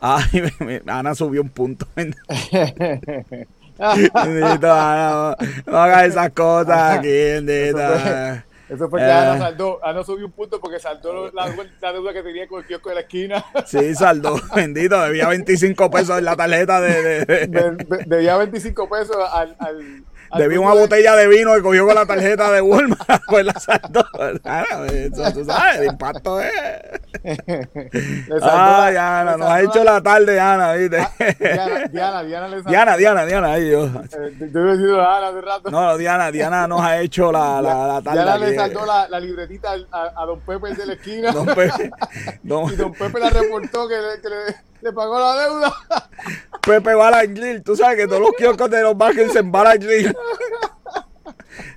[0.00, 0.24] Ay,
[0.86, 1.86] Ana subió un punto.
[1.94, 3.46] bendito,
[4.72, 5.36] Ana,
[5.66, 7.78] no, hagas esas cosas aquí, bendito.
[8.72, 9.38] Eso fue que Ana, eh.
[9.38, 12.88] saldó, Ana subió un punto porque saldó la, la, deuda que tenía con el kiosco
[12.88, 13.44] de la esquina.
[13.66, 17.24] Sí, saldó, bendito, debía 25 pesos en la tarjeta de...
[17.26, 20.04] de, debía 25 pesos al, al
[20.36, 24.04] Debí una botella de vino que cogió con la tarjeta de Walmart, pues la saltó.
[24.90, 26.52] Eso, tú sabes, el impacto es.
[28.42, 30.98] Ay, Ana, nos ha hecho la tarde, Ana, ¿viste?
[30.98, 31.14] Ah,
[31.90, 32.62] Diana, Diana, Diana le
[32.96, 33.90] Diana, Diana, Dios.
[34.12, 35.70] Eh, yo he sido Ana hace rato.
[35.70, 38.22] No, Diana, Diana nos ha hecho la, la, la tarde.
[38.22, 41.32] Diana le saldó la, la libretita a, a, don Pepe de la esquina.
[41.32, 41.90] Don Pepe.
[42.42, 42.72] Don...
[42.72, 45.74] Y don Pepe la reportó que le, que le, le pagó la deuda.
[46.66, 47.62] Pepe Bala Grill.
[47.62, 50.14] Tú sabes que todos los kioscos de los barrios en Bala Grill.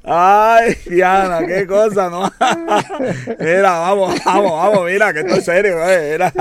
[0.04, 2.32] Ay, Diana, qué cosa, ¿no?
[3.40, 6.34] mira, vamos, vamos, vamos, mira, que esto es serio, eh, mira.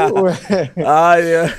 [0.87, 1.53] Ay, Dios.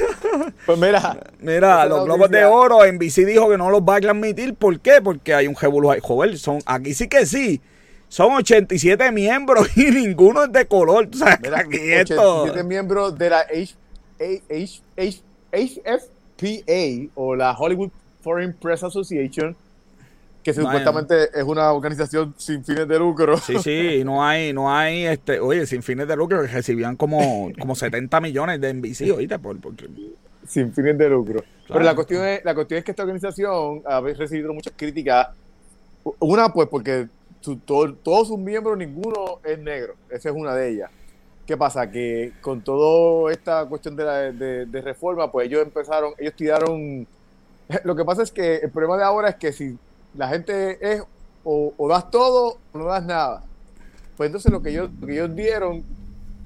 [0.65, 1.17] Pues mira.
[1.39, 4.55] Mira, los globos de oro, en BC dijo que no los va a transmitir.
[4.55, 5.01] ¿Por qué?
[5.03, 5.55] Porque hay un
[5.91, 5.99] ahí.
[6.01, 7.61] Joder, son, aquí sí que sí.
[8.07, 11.07] Son 87 miembros y ninguno es de color.
[11.07, 11.39] ¿Tú sabes?
[11.41, 12.63] Mira, aquí 87 esto...
[12.63, 13.75] miembros de la H,
[15.51, 16.01] HFPA
[17.15, 17.91] o la Hollywood
[18.21, 19.55] Foreign Press Association
[20.45, 23.35] que supuestamente es una organización sin fines de lucro.
[23.37, 27.51] Sí, sí, no hay, no hay, este, oye, sin fines de lucro, que recibían como,
[27.59, 29.57] como 70 millones de NBC, oíste, por,
[30.47, 31.43] sin fines de lucro.
[31.67, 35.29] Pero la cuestión, es, la cuestión es que esta organización ha recibido muchas críticas.
[36.19, 37.07] Una, pues, porque
[37.65, 39.95] todos sus miembros, ninguno es negro.
[40.11, 40.91] Esa es una de ellas.
[41.45, 41.89] ¿Qué pasa?
[41.89, 47.07] Que con toda esta cuestión de, reforma, pues ellos empezaron, ellos tiraron...
[47.83, 49.77] Lo que pasa es que el problema de ahora es que si
[50.15, 51.03] la gente es
[51.43, 53.43] o, das todo o no das nada.
[54.17, 55.83] Pues entonces lo que ellos, que ellos dieron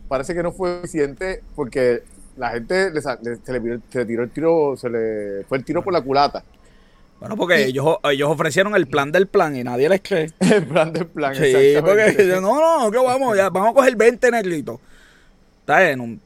[0.08, 2.04] parece que no fue suficiente porque
[2.36, 6.44] la gente se, le, tiró el tiro, se le fue el tiro por la culata.
[7.20, 10.32] Bueno, porque ellos, ellos ofrecieron el plan del plan y nadie les cree.
[10.40, 14.32] el plan del plan, Sí, porque no, no, que vamos, ya, vamos a coger 20
[14.32, 14.80] negritos.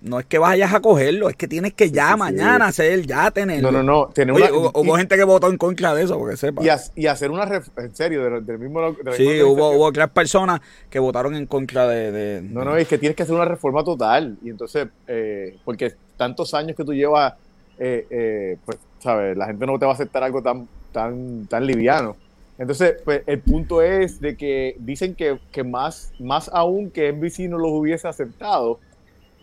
[0.01, 3.73] No, es que vayas a cogerlo, es que tienes que ya mañana hacer, ya tenerlo.
[3.73, 4.33] No, no, no.
[4.73, 6.63] hubo, gente que votó en contra de eso, porque sepa.
[6.95, 7.43] Y, hacer una.
[7.43, 8.95] en serio, del, mismo.
[9.17, 12.41] sí, hubo, hubo tres personas que votaron en contra de.
[12.41, 14.37] no, no, es que tienes que hacer una reforma total.
[14.43, 17.33] Y entonces, eh, porque tantos años que tú llevas,
[17.77, 19.35] eh, eh, pues, ¿sabes?
[19.35, 22.15] La gente no te va a aceptar algo tan, tan, tan liviano.
[22.57, 27.49] Entonces, pues, el punto es de que dicen que, que más, más aún que NBC
[27.49, 28.79] no los hubiese aceptado,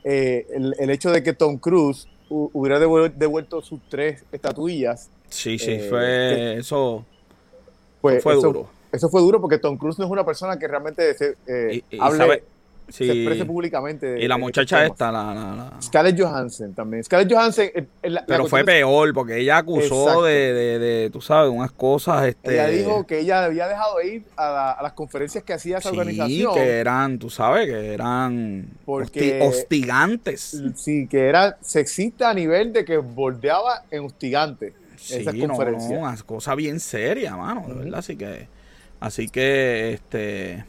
[0.05, 0.47] eh,
[0.79, 5.11] el, hecho de que Tom Cruise hubiera devuelto sus tres estatuillas.
[5.29, 7.05] Sí, sí, eh, fue eso.
[8.01, 8.69] fue duro.
[8.93, 11.83] Eso fue duro porque Tom Cruise no es una persona que realmente se, eh,
[12.91, 14.23] se exprese públicamente.
[14.23, 17.05] y la muchacha esta, la, la, Scarlett Johansson también.
[17.05, 17.67] Scarlett Johansson.
[17.75, 17.87] Eh,
[18.27, 22.29] Pero fue peor porque ella acusó de, de, de, tú sabes, unas cosas.
[22.29, 22.55] Este...
[22.55, 25.97] Ella dijo que ella había dejado de ir a, las conferencias que hacía esa sí,
[25.97, 26.55] organización.
[26.55, 30.63] que eran, tú sabes, que eran hostigantes.
[30.77, 34.75] Sí, que era sexista a nivel de que bordeaba en hostigante.
[34.97, 35.91] Sí, esas conferencias.
[35.91, 38.49] No, una cosa bien seria, mano, de verdad, así que.
[39.01, 40.65] Así que, este.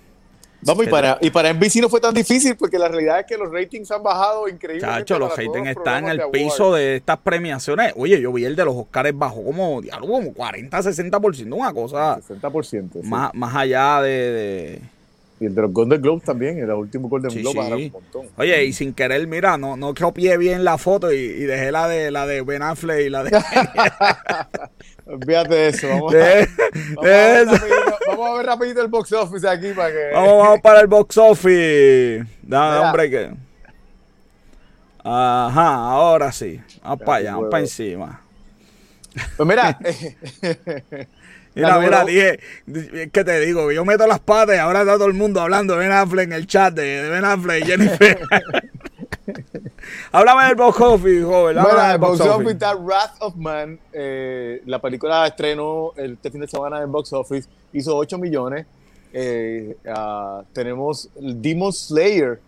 [0.64, 3.38] Vamos, y para, y para NBC no fue tan difícil porque la realidad es que
[3.38, 4.99] los ratings han bajado increíblemente.
[4.99, 7.93] Chacho, los ratings están en el piso de estas premiaciones.
[7.95, 12.20] Oye, yo vi el de los Oscars bajó como, como 40, 60%, una cosa.
[12.20, 13.03] 60%.
[13.03, 14.82] Más, más allá de
[15.41, 17.72] y el de los Golden Globes también, el último Golden sí, Globe sí.
[17.72, 18.28] un montón.
[18.38, 21.88] Oye, y sin querer, mira, no, no copié bien la foto y, y, dejé la
[21.88, 23.32] de la de Ben Affleck y la de.
[25.06, 25.88] Olvídate de eso.
[25.88, 26.47] Vamos, de,
[26.95, 27.52] vamos, de a eso.
[27.52, 30.12] Rapidito, vamos, a ver rapidito el box office aquí para que.
[30.14, 32.26] Vamos, vamos para el box office.
[32.41, 33.32] Dame, hombre, que.
[35.04, 36.62] Ajá, ahora sí.
[36.84, 38.22] Vamos para allá, vamos para encima.
[39.36, 39.78] Pues mira.
[41.54, 42.39] Mira, mira, dije,
[43.12, 43.72] ¿qué te digo?
[43.72, 46.34] Yo meto las patas y ahora está todo el mundo hablando de Ben Affleck en
[46.34, 48.20] el chat de, Ben Affleck y Jennifer.
[50.11, 51.57] Háblame del box office, joven.
[51.57, 53.79] Mira, el box, office está Wrath of Man.
[53.93, 57.47] Eh, la película estrenó este fin de semana en box office.
[57.73, 58.65] Hizo 8 millones.
[59.13, 62.39] Eh, uh, tenemos Demon Slayer.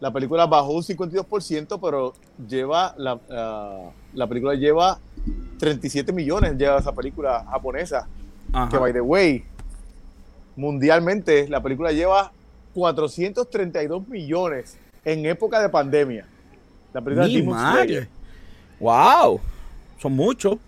[0.00, 2.12] La película bajó un 52%, pero
[2.48, 4.98] lleva la, uh, la película lleva
[5.58, 8.08] 37 millones, lleva esa película japonesa.
[8.70, 9.44] Que, by the way,
[10.56, 12.32] mundialmente la película lleva
[12.74, 16.26] 432 millones en época de pandemia.
[16.92, 18.08] La película Mi madre.
[18.78, 19.40] ¡Wow!
[19.98, 20.58] Son muchos.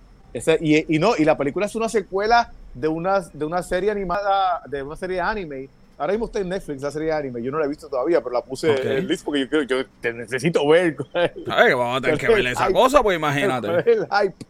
[0.61, 4.83] y, no, y la película es una secuela de una, de una serie animada, de
[4.83, 5.69] una serie de anime.
[5.97, 7.43] Ahora mismo está en Netflix la serie de anime.
[7.43, 9.87] Yo no la he visto todavía, pero la puse en el list porque yo, yo
[10.01, 10.97] te necesito ver.
[11.13, 11.33] ¿Sabes
[11.69, 13.03] que vamos a tener que ver esa cosa?
[13.03, 13.69] Pues imagínate.
[13.91, 14.47] El hype.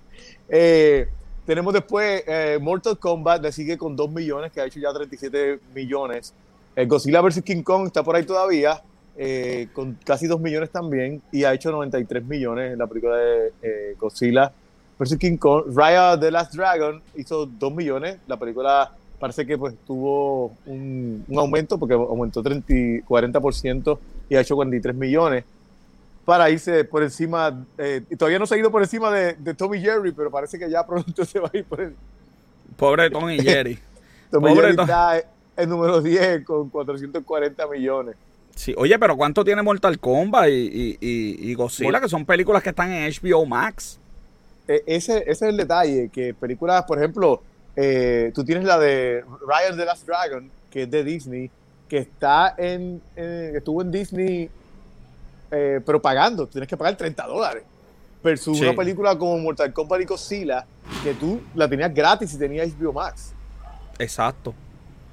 [0.49, 1.09] Eh,
[1.47, 5.61] tenemos después eh, Mortal Kombat, le sigue con 2 millones, que ha hecho ya 37
[5.75, 6.33] millones.
[6.77, 7.43] Eh, Godzilla vs.
[7.43, 8.81] King Kong está por ahí todavía,
[9.17, 13.97] eh, con casi 2 millones también, y ha hecho 93 millones en la película de
[13.99, 14.53] Godzilla
[14.99, 15.17] vs.
[15.19, 15.65] King Kong.
[15.75, 21.39] Raya The Last Dragon hizo 2 millones, la película parece que pues tuvo un, un
[21.39, 23.99] aumento porque aumentó 30, 40%
[24.29, 25.45] y ha hecho 43 millones
[26.25, 29.81] para irse por encima, eh, todavía no se ha ido por encima de, de, Tommy
[29.81, 31.95] Jerry, pero parece que ya pronto se va a ir por el...
[32.77, 33.79] Pobre Tommy Jerry.
[34.31, 35.23] Tommy Pobre Jerry está
[35.57, 38.17] en número 10 con 440 millones.
[38.55, 42.71] Sí, oye, pero ¿cuánto tiene Mortal Kombat y, y, y Godzilla, que son películas que
[42.71, 43.99] están en HBO Max?
[44.69, 47.43] E, ese, ese es el detalle, que películas, por ejemplo,
[47.77, 51.51] eh, tú tienes la de Ryan the Last Dragon, que es de Disney,
[51.89, 54.51] que está en, estuvo en Disney
[55.51, 57.63] eh, pero pagando, tienes que pagar 30 dólares.
[58.23, 60.67] Versus una película como Mortal Kombat y Godzilla,
[61.03, 63.33] que tú la tenías gratis y tenías HBO Max.
[63.99, 64.55] Exacto.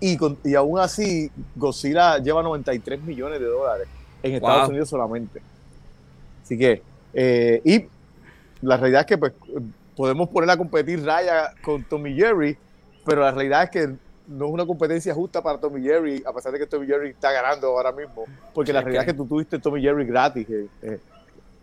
[0.02, 3.88] Y, y aún así, Godzilla lleva 93 millones de dólares
[4.24, 5.42] en Estados Unidos solamente.
[6.44, 6.82] Así que,
[7.14, 7.86] eh, y
[8.62, 9.34] la realidad es que pues,
[9.96, 12.58] podemos poner a competir Raya con Tommy Jerry,
[13.06, 13.96] pero la realidad es que
[14.28, 17.32] no es una competencia justa para Tommy Jerry, a pesar de que Tommy Jerry está
[17.32, 21.00] ganando ahora mismo, porque la realidad es que tú tuviste Tommy Jerry gratis eh, eh,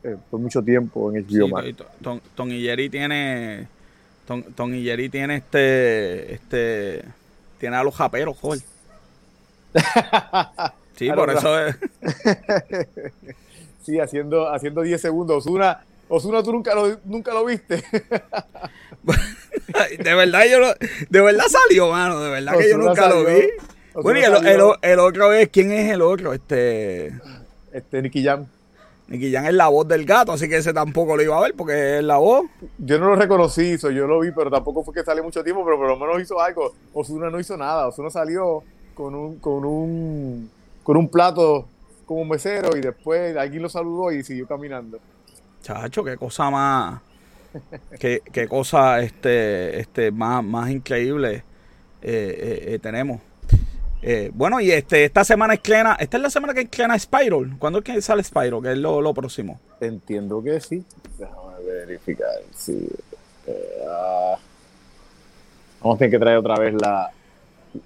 [0.05, 1.39] eh, por mucho tiempo en el sí,
[2.35, 3.69] Tommy Jerry tiene
[4.55, 7.05] Tommy Jerry tiene este este
[7.59, 8.63] tiene a los japeros, joder.
[10.97, 11.77] sí, por eso es.
[13.83, 15.47] sí, haciendo haciendo 10 segundos.
[15.47, 17.83] Osuna, Osuna tú nunca lo, nunca lo viste.
[19.99, 20.59] de verdad yo
[21.09, 23.49] de verdad salió, mano, de verdad que yo nunca lo vi.
[23.95, 24.33] Bueno, y el,
[25.01, 26.33] otro es, ¿quién es el otro?
[26.33, 27.13] Este.
[27.73, 28.47] Este, Nicky Jam.
[29.09, 31.55] Nicky Jam es la voz del gato, así que ese tampoco lo iba a ver
[31.55, 32.47] porque es la voz.
[32.79, 35.79] Yo no lo reconocí, yo lo vi, pero tampoco fue que salió mucho tiempo, pero
[35.79, 36.75] por lo menos hizo algo.
[36.93, 38.63] Osuna no hizo nada, Osuna salió
[38.95, 40.51] con un, con un,
[40.83, 41.67] con un plato
[42.05, 44.99] como mesero y después alguien lo saludó y siguió caminando.
[45.63, 47.01] Chacho, qué cosa más
[47.99, 51.45] qué, qué cosa este, este, más, más increíble
[52.03, 52.79] eh, eh,
[54.03, 57.57] eh, bueno, y este, esta semana esclena, esta es la semana que esclena Spiral.
[57.59, 58.63] ¿Cuándo es que sale Spiral?
[58.63, 59.61] Que es lo, próximo.
[59.81, 60.85] Entiendo que sí.
[61.19, 62.29] Déjame verificar.
[62.55, 62.89] Sí.
[63.89, 64.37] Ah,
[65.81, 67.11] vamos a tener que traer otra vez la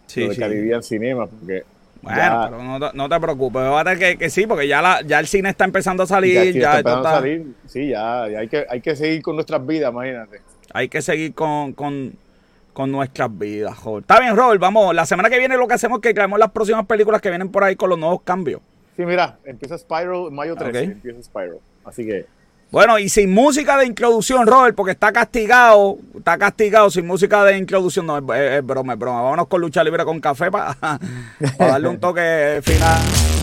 [0.07, 1.65] sí, de Caribbean Cinema porque
[2.03, 3.63] Bueno, pero no, no, te preocupes,
[3.99, 6.53] que, que, sí, porque ya, la, ya el cine está empezando a salir.
[6.53, 7.47] Ya, está empezando a salir.
[7.67, 10.41] Sí, ya, hay, que, hay que seguir con nuestras vidas, imagínate.
[10.75, 12.15] Hay que seguir con, con,
[12.73, 14.03] con nuestras vidas, joder.
[14.03, 14.95] Está bien, Robert, vamos.
[14.95, 17.51] La semana que viene lo que hacemos es que creamos las próximas películas que vienen
[17.51, 18.61] por ahí con los nuevos cambios.
[18.97, 21.59] Sí, mira, empieza Spiral en mayo 13, empieza Spiral.
[21.85, 22.27] Así que.
[22.71, 27.59] Bueno, y sin música de introducción, Robert, porque está castigado, está castigado sin música de
[27.59, 28.07] introducción.
[28.07, 29.23] No, es, broma, es broma.
[29.23, 30.75] Vámonos con lucha libre con café para,
[31.59, 33.42] para darle un toque final.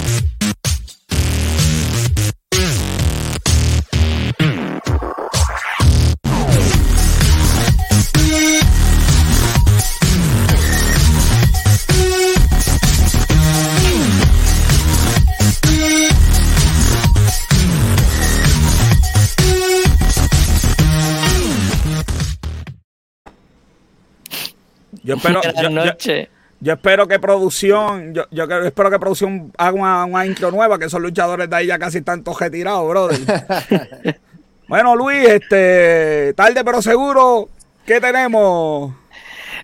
[25.09, 25.41] Yo espero,
[26.61, 31.01] yo, espero que producción, yo, yo, espero que producción haga una, intro nueva, que esos
[31.01, 33.17] luchadores de ahí ya casi están todos retirados, brother.
[34.67, 37.49] bueno, Luis, este, tarde pero seguro,
[37.87, 38.93] ¿qué tenemos?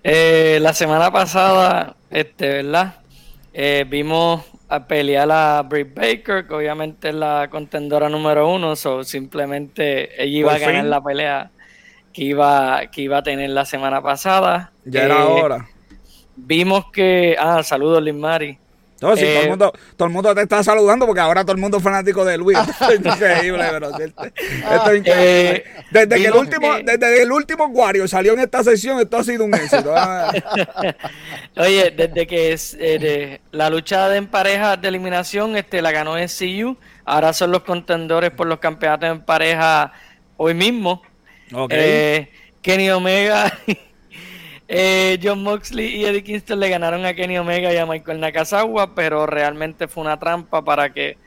[0.03, 2.95] Eh, la semana pasada, este, ¿verdad?
[3.53, 9.03] Eh, vimos a pelear a Britt Baker, que obviamente es la contendora número uno, o
[9.03, 11.51] simplemente ella iba a ganar la pelea
[12.15, 14.71] que iba, que iba a tener la semana pasada.
[14.85, 15.67] Ya era eh, hora.
[16.37, 17.35] Vimos que.
[17.37, 18.57] Ah, saludos, Liz Mari.
[18.97, 21.77] todo, el eh, mundo, todo el mundo te está saludando porque ahora todo el mundo
[21.77, 22.57] es fanático de Luis.
[22.89, 25.55] es increíble, pero esto, es increíble.
[25.55, 29.23] Eh, desde, que el último, desde el último Wario salió en esta sesión, esto ha
[29.25, 29.93] sido un éxito.
[29.93, 30.31] Ah.
[31.57, 32.77] Oye, desde que es,
[33.51, 38.31] la lucha de en pareja de eliminación este, la ganó SCU, ahora son los contendores
[38.31, 39.91] por los campeonatos en pareja
[40.37, 41.01] hoy mismo.
[41.69, 42.27] Eh,
[42.61, 43.57] Kenny Omega,
[44.67, 48.95] eh, John Moxley y Eddie Kingston le ganaron a Kenny Omega y a Michael Nakazawa,
[48.95, 51.17] pero realmente fue una trampa para que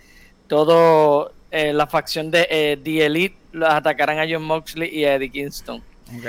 [0.49, 5.31] todo eh, la facción de The Elite los atacaran a John Moxley y a Eddie
[5.31, 5.83] Kingston.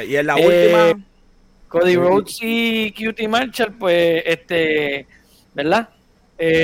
[0.08, 1.06] Y en la última.
[1.68, 5.06] Cody Rhodes y Cutie Marshall, pues, este,
[5.54, 5.90] ¿verdad?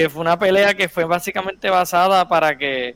[0.10, 2.96] fue una pelea que fue básicamente basada para que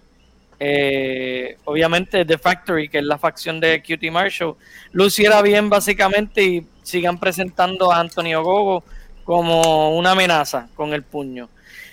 [0.59, 4.55] eh, obviamente The Factory, que es la facción de Cutie Marshall,
[4.91, 8.83] luciera bien básicamente y sigan presentando a Antonio Gogo
[9.23, 11.49] como una amenaza con el puño.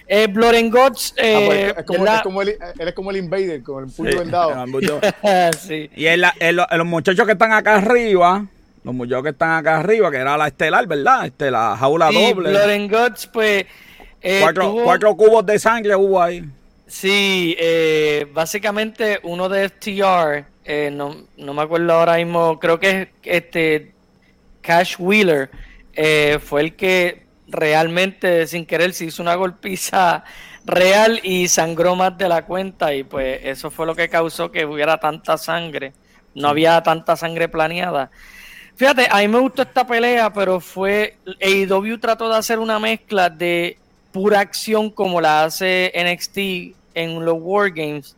[0.08, 1.14] Eh, Blood and Gods.
[1.18, 4.18] Ah, pues, eh, es como, es como el, eres como el Invader, con el puño
[4.18, 4.64] vendado.
[5.60, 5.90] sí.
[5.94, 8.46] Y los muchachos que están acá arriba,
[8.84, 11.26] los muchachos que están acá arriba, que era la estelar, ¿verdad?
[11.26, 12.50] Este, la jaula doble.
[12.50, 13.66] Blood and Gods, pues.
[14.22, 16.42] Eh, cuatro cubos de sangre hubo ahí.
[16.87, 23.11] Sí, eh, básicamente uno de FTR, eh, no, no, me acuerdo ahora mismo, creo que
[23.24, 23.93] este
[24.61, 25.51] Cash Wheeler
[25.95, 30.24] eh, fue el que realmente sin querer se hizo una golpiza
[30.64, 34.64] real y sangró más de la cuenta y pues eso fue lo que causó que
[34.64, 35.93] hubiera tanta sangre,
[36.34, 38.11] no había tanta sangre planeada.
[38.76, 43.30] Fíjate, a mí me gustó esta pelea, pero fue AEW trató de hacer una mezcla
[43.30, 43.78] de
[44.16, 46.38] pura acción como la hace NXT
[46.94, 48.16] en los Wargames.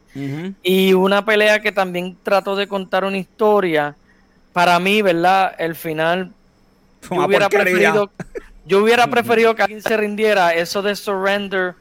[0.62, 3.96] Y una pelea que también trató de contar una historia.
[4.52, 5.54] Para mí, ¿verdad?
[5.58, 6.32] El final.
[7.10, 8.10] Yo hubiera, preferido,
[8.64, 10.54] yo hubiera preferido que alguien se rindiera.
[10.54, 11.74] Eso de surrender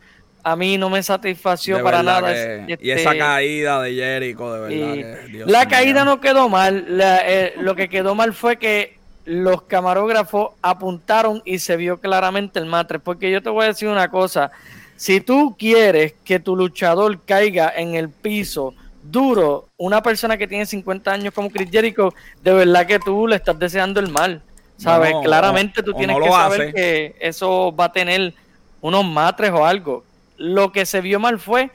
[0.43, 2.32] a mí no me satisfació para nada.
[2.68, 5.45] y esa este, caída de Jericho, de verdad.
[5.45, 6.86] la caída no quedó mal.
[6.89, 8.97] Eh, lo que quedó mal fue que
[9.28, 12.97] los camarógrafos apuntaron y se vio claramente el matre.
[12.97, 14.51] Porque yo te voy a decir una cosa.
[14.95, 18.73] Si tú quieres que tu luchador caiga en el piso
[19.03, 23.36] duro, una persona que tiene 50 años como Chris Jericho, de verdad que tú le
[23.36, 24.41] estás deseando el mal.
[24.78, 25.13] ¿Sabes?
[25.23, 28.34] Claramente tú tienes que saber que eso va a tener
[28.80, 30.05] unos matres o algo.
[30.38, 31.69] Lo que se vio mal fue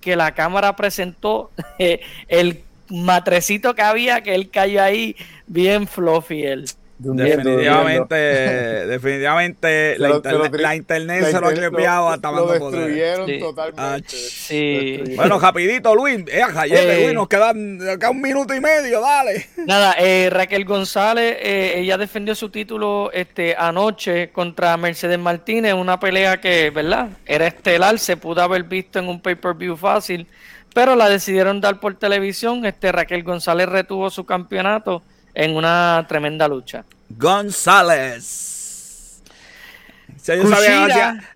[0.00, 1.50] que la cámara presentó
[2.28, 5.16] el matrecito que había, que él cayó ahí
[5.46, 6.66] bien fluffy él.
[6.96, 13.82] Definitivamente, definitivamente la, internet se lo ha cambiado hasta Lo destruyeron totalmente.
[13.82, 15.02] Ah, sí.
[15.16, 16.20] Bueno, rapidito, Luis.
[16.28, 19.48] Eh, eh, Luis, nos queda, un minuto y medio, dale.
[19.66, 25.98] Nada, eh, Raquel González, eh, ella defendió su título este anoche contra Mercedes Martínez, una
[25.98, 27.08] pelea que, ¿verdad?
[27.26, 30.28] Era estelar, se pudo haber visto en un pay-per-view fácil,
[30.74, 32.66] pero la decidieron dar por televisión.
[32.66, 35.02] Este Raquel González retuvo su campeonato
[35.32, 36.84] en una tremenda lucha.
[37.08, 38.50] González.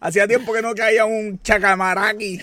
[0.00, 2.40] hacía, tiempo que no caía un chacamaraki.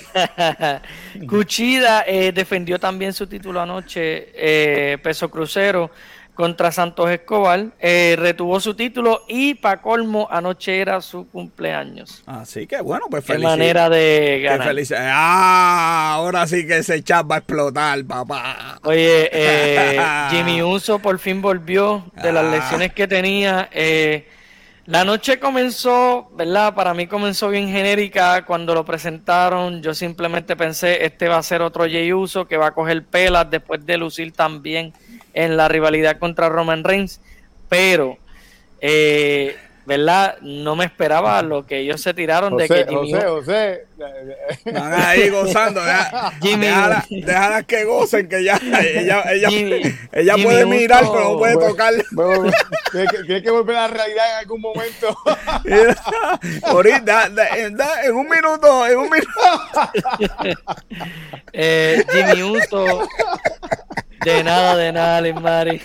[1.27, 5.91] Cuchida eh, defendió también su título anoche, eh, peso crucero.
[6.35, 12.21] Contra Santos Escobar, eh, retuvo su título y para colmo anoche era su cumpleaños.
[12.27, 13.43] Así que bueno, pues feliz.
[13.43, 14.75] manera de ganar.
[14.97, 18.79] Ah, ahora sí que ese chat va a explotar, papá.
[18.83, 22.51] Oye, eh, Jimmy Uso por fin volvió de las ah.
[22.51, 23.69] lesiones que tenía.
[23.71, 24.27] Eh,
[24.87, 26.75] la noche comenzó, ¿verdad?
[26.75, 29.81] Para mí comenzó bien genérica cuando lo presentaron.
[29.81, 33.49] Yo simplemente pensé, este va a ser otro Jey Uso que va a coger pelas
[33.49, 34.93] después de lucir también
[35.33, 37.19] en la rivalidad contra Roman Reigns.
[37.69, 38.17] Pero
[38.81, 39.55] eh,
[39.85, 40.37] ¿verdad?
[40.41, 43.85] No me esperaba lo que ellos se tiraron de que Jimmy José, José.
[44.65, 45.81] Están ahí gozando.
[46.41, 46.67] Jimmy,
[47.09, 49.49] déjala, que gocen, que ya ella, ella,
[50.11, 51.93] ella puede mirar, pero no puede tocar.
[52.91, 55.15] tiene, que, volver a la realidad en algún momento.
[56.63, 57.29] Ahorita,
[58.03, 59.31] en un minuto, en un minuto.
[61.53, 63.07] eh, Jimmy Uso.
[64.25, 65.81] De nada, de nada, Liz Mari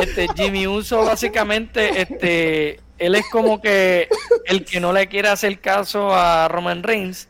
[0.00, 4.08] este Jimmy Uso básicamente, este, él es como que
[4.46, 7.28] el que no le quiere hacer caso a Roman Reigns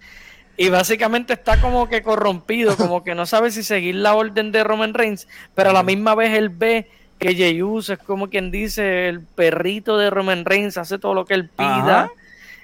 [0.56, 4.64] y básicamente está como que corrompido, como que no sabe si seguir la orden de
[4.64, 8.50] Roman Reigns, pero a la misma vez él ve que Jey Uso es como quien
[8.50, 12.10] dice el perrito de Roman Reigns, hace todo lo que él pida.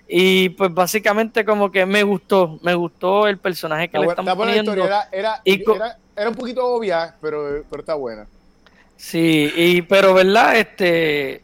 [0.08, 4.72] Y pues básicamente como que me gustó, me gustó el personaje que le están poniendo.
[4.72, 5.42] Era, era,
[6.16, 8.26] era, un poquito obvia, pero, pero está buena.
[8.96, 11.42] Sí, y pero verdad, este,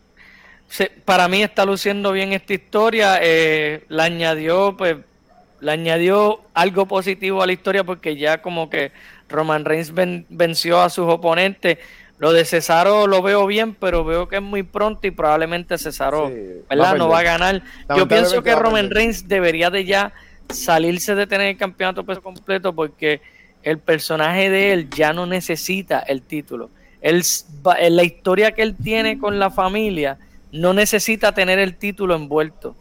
[1.04, 3.18] para mí está luciendo bien esta historia.
[3.20, 4.96] Eh, le añadió, pues,
[5.60, 8.92] le añadió algo positivo a la historia porque ya como que
[9.28, 9.92] Roman Reigns
[10.28, 11.78] venció a sus oponentes.
[12.18, 16.30] Lo de Cesaro lo veo bien, pero veo que es muy pronto y probablemente Cesaro,
[16.70, 16.96] ¿verdad?
[16.96, 17.62] no va a ganar.
[17.96, 20.12] Yo pienso que Roman Reigns debería de ya
[20.48, 23.20] salirse de tener el campeonato peso completo porque
[23.62, 26.70] el personaje de él ya no necesita el título
[27.04, 27.22] él,
[27.90, 30.16] la historia que él tiene con la familia,
[30.52, 32.74] no necesita tener el título envuelto.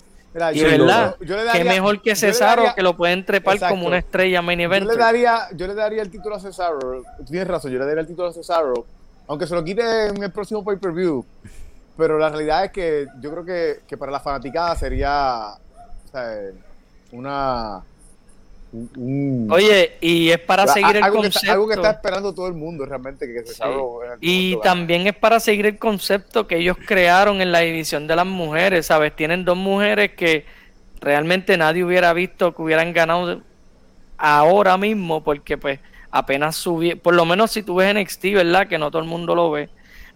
[0.53, 1.17] y verdad,
[1.51, 4.85] que mejor que Cesaro, que lo pueden trepar como una estrella main event.
[4.85, 8.01] Yo le, daría, yo le daría el título a Cesaro, tienes razón, yo le daría
[8.01, 8.85] el título a Cesaro,
[9.27, 11.25] aunque se lo quite en el próximo pay-per-view.
[11.97, 15.55] Pero la realidad es que yo creo que, que para la fanaticada sería
[17.11, 17.83] una
[19.49, 21.51] Oye, y es para seguir el concepto.
[21.51, 23.31] algo que está esperando todo el mundo realmente.
[23.31, 23.63] Que se
[24.19, 28.25] y también es para seguir el concepto que ellos crearon en la división de las
[28.25, 29.15] mujeres, ¿sabes?
[29.15, 30.45] Tienen dos mujeres que
[30.99, 33.41] realmente nadie hubiera visto que hubieran ganado
[34.17, 35.79] ahora mismo, porque pues
[36.13, 38.67] apenas subí, por lo menos si tú ves NXT, ¿verdad?
[38.67, 39.69] Que no todo el mundo lo ve.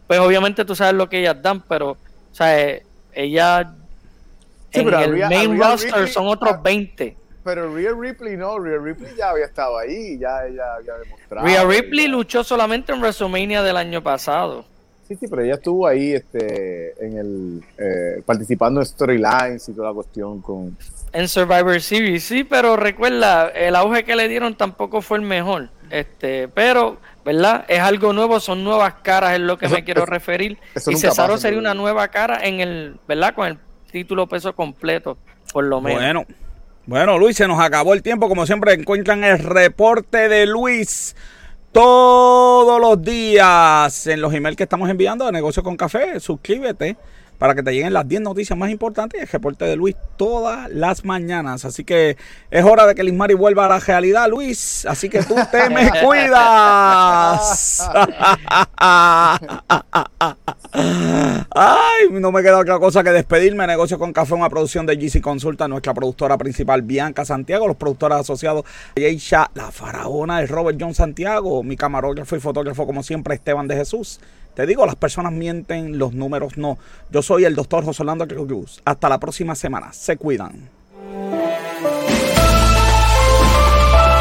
[0.06, 1.98] Pues obviamente tú sabes lo que ellas dan, pero, o
[2.32, 2.80] sea,
[3.14, 3.68] ellas
[4.72, 7.18] en el main roster son otros 20
[7.48, 11.48] pero Rhea Ripley no, Rhea Ripley ya había estado ahí, ya ella había demostrado.
[11.48, 14.66] Rhea Ripley luchó solamente en WrestleMania del año pasado.
[15.08, 19.88] Sí, sí, pero ella estuvo ahí este, en el, eh, participando en storylines y toda
[19.88, 20.78] la cuestión con...
[21.14, 25.70] En Survivor Series, sí, pero recuerda, el auge que le dieron tampoco fue el mejor.
[25.90, 27.66] Este, pero, ¿verdad?
[27.68, 30.58] Es algo nuevo, son nuevas caras, es lo que me quiero referir.
[30.88, 33.34] y Cesaro sería una nueva cara en el, ¿verdad?
[33.34, 33.58] Con el
[33.92, 35.18] título peso completo,
[35.52, 36.02] por lo menos.
[36.02, 36.26] Bueno.
[36.86, 38.30] Bueno, Luis, se nos acabó el tiempo.
[38.30, 41.18] Como siempre, encuentran el reporte de Luis
[41.74, 46.20] todos los días en los emails que estamos enviando de Negocio con Café.
[46.22, 46.96] Suscríbete
[47.38, 50.70] para que te lleguen las 10 noticias más importantes y el reporte de Luis todas
[50.72, 51.66] las mañanas.
[51.66, 52.18] Así que
[52.50, 54.86] es hora de que Lismari vuelva a la realidad, Luis.
[54.86, 57.88] Así que tú te me cuidas.
[60.72, 63.68] Ay, no me queda otra cosa que despedirme.
[63.68, 68.20] Negocio con Café, una producción de GC Consulta, nuestra productora principal, Bianca Santiago, los productores
[68.20, 68.66] asociados,
[68.96, 73.76] Yeisha, la faraona de Robert John Santiago, mi camarógrafo y fotógrafo, como siempre, Esteban de
[73.76, 74.20] Jesús.
[74.58, 76.80] Te digo, las personas mienten, los números no.
[77.12, 78.82] Yo soy el doctor José Orlando Cruz.
[78.86, 79.94] Hasta la próxima semana.
[79.94, 80.77] Se cuidan.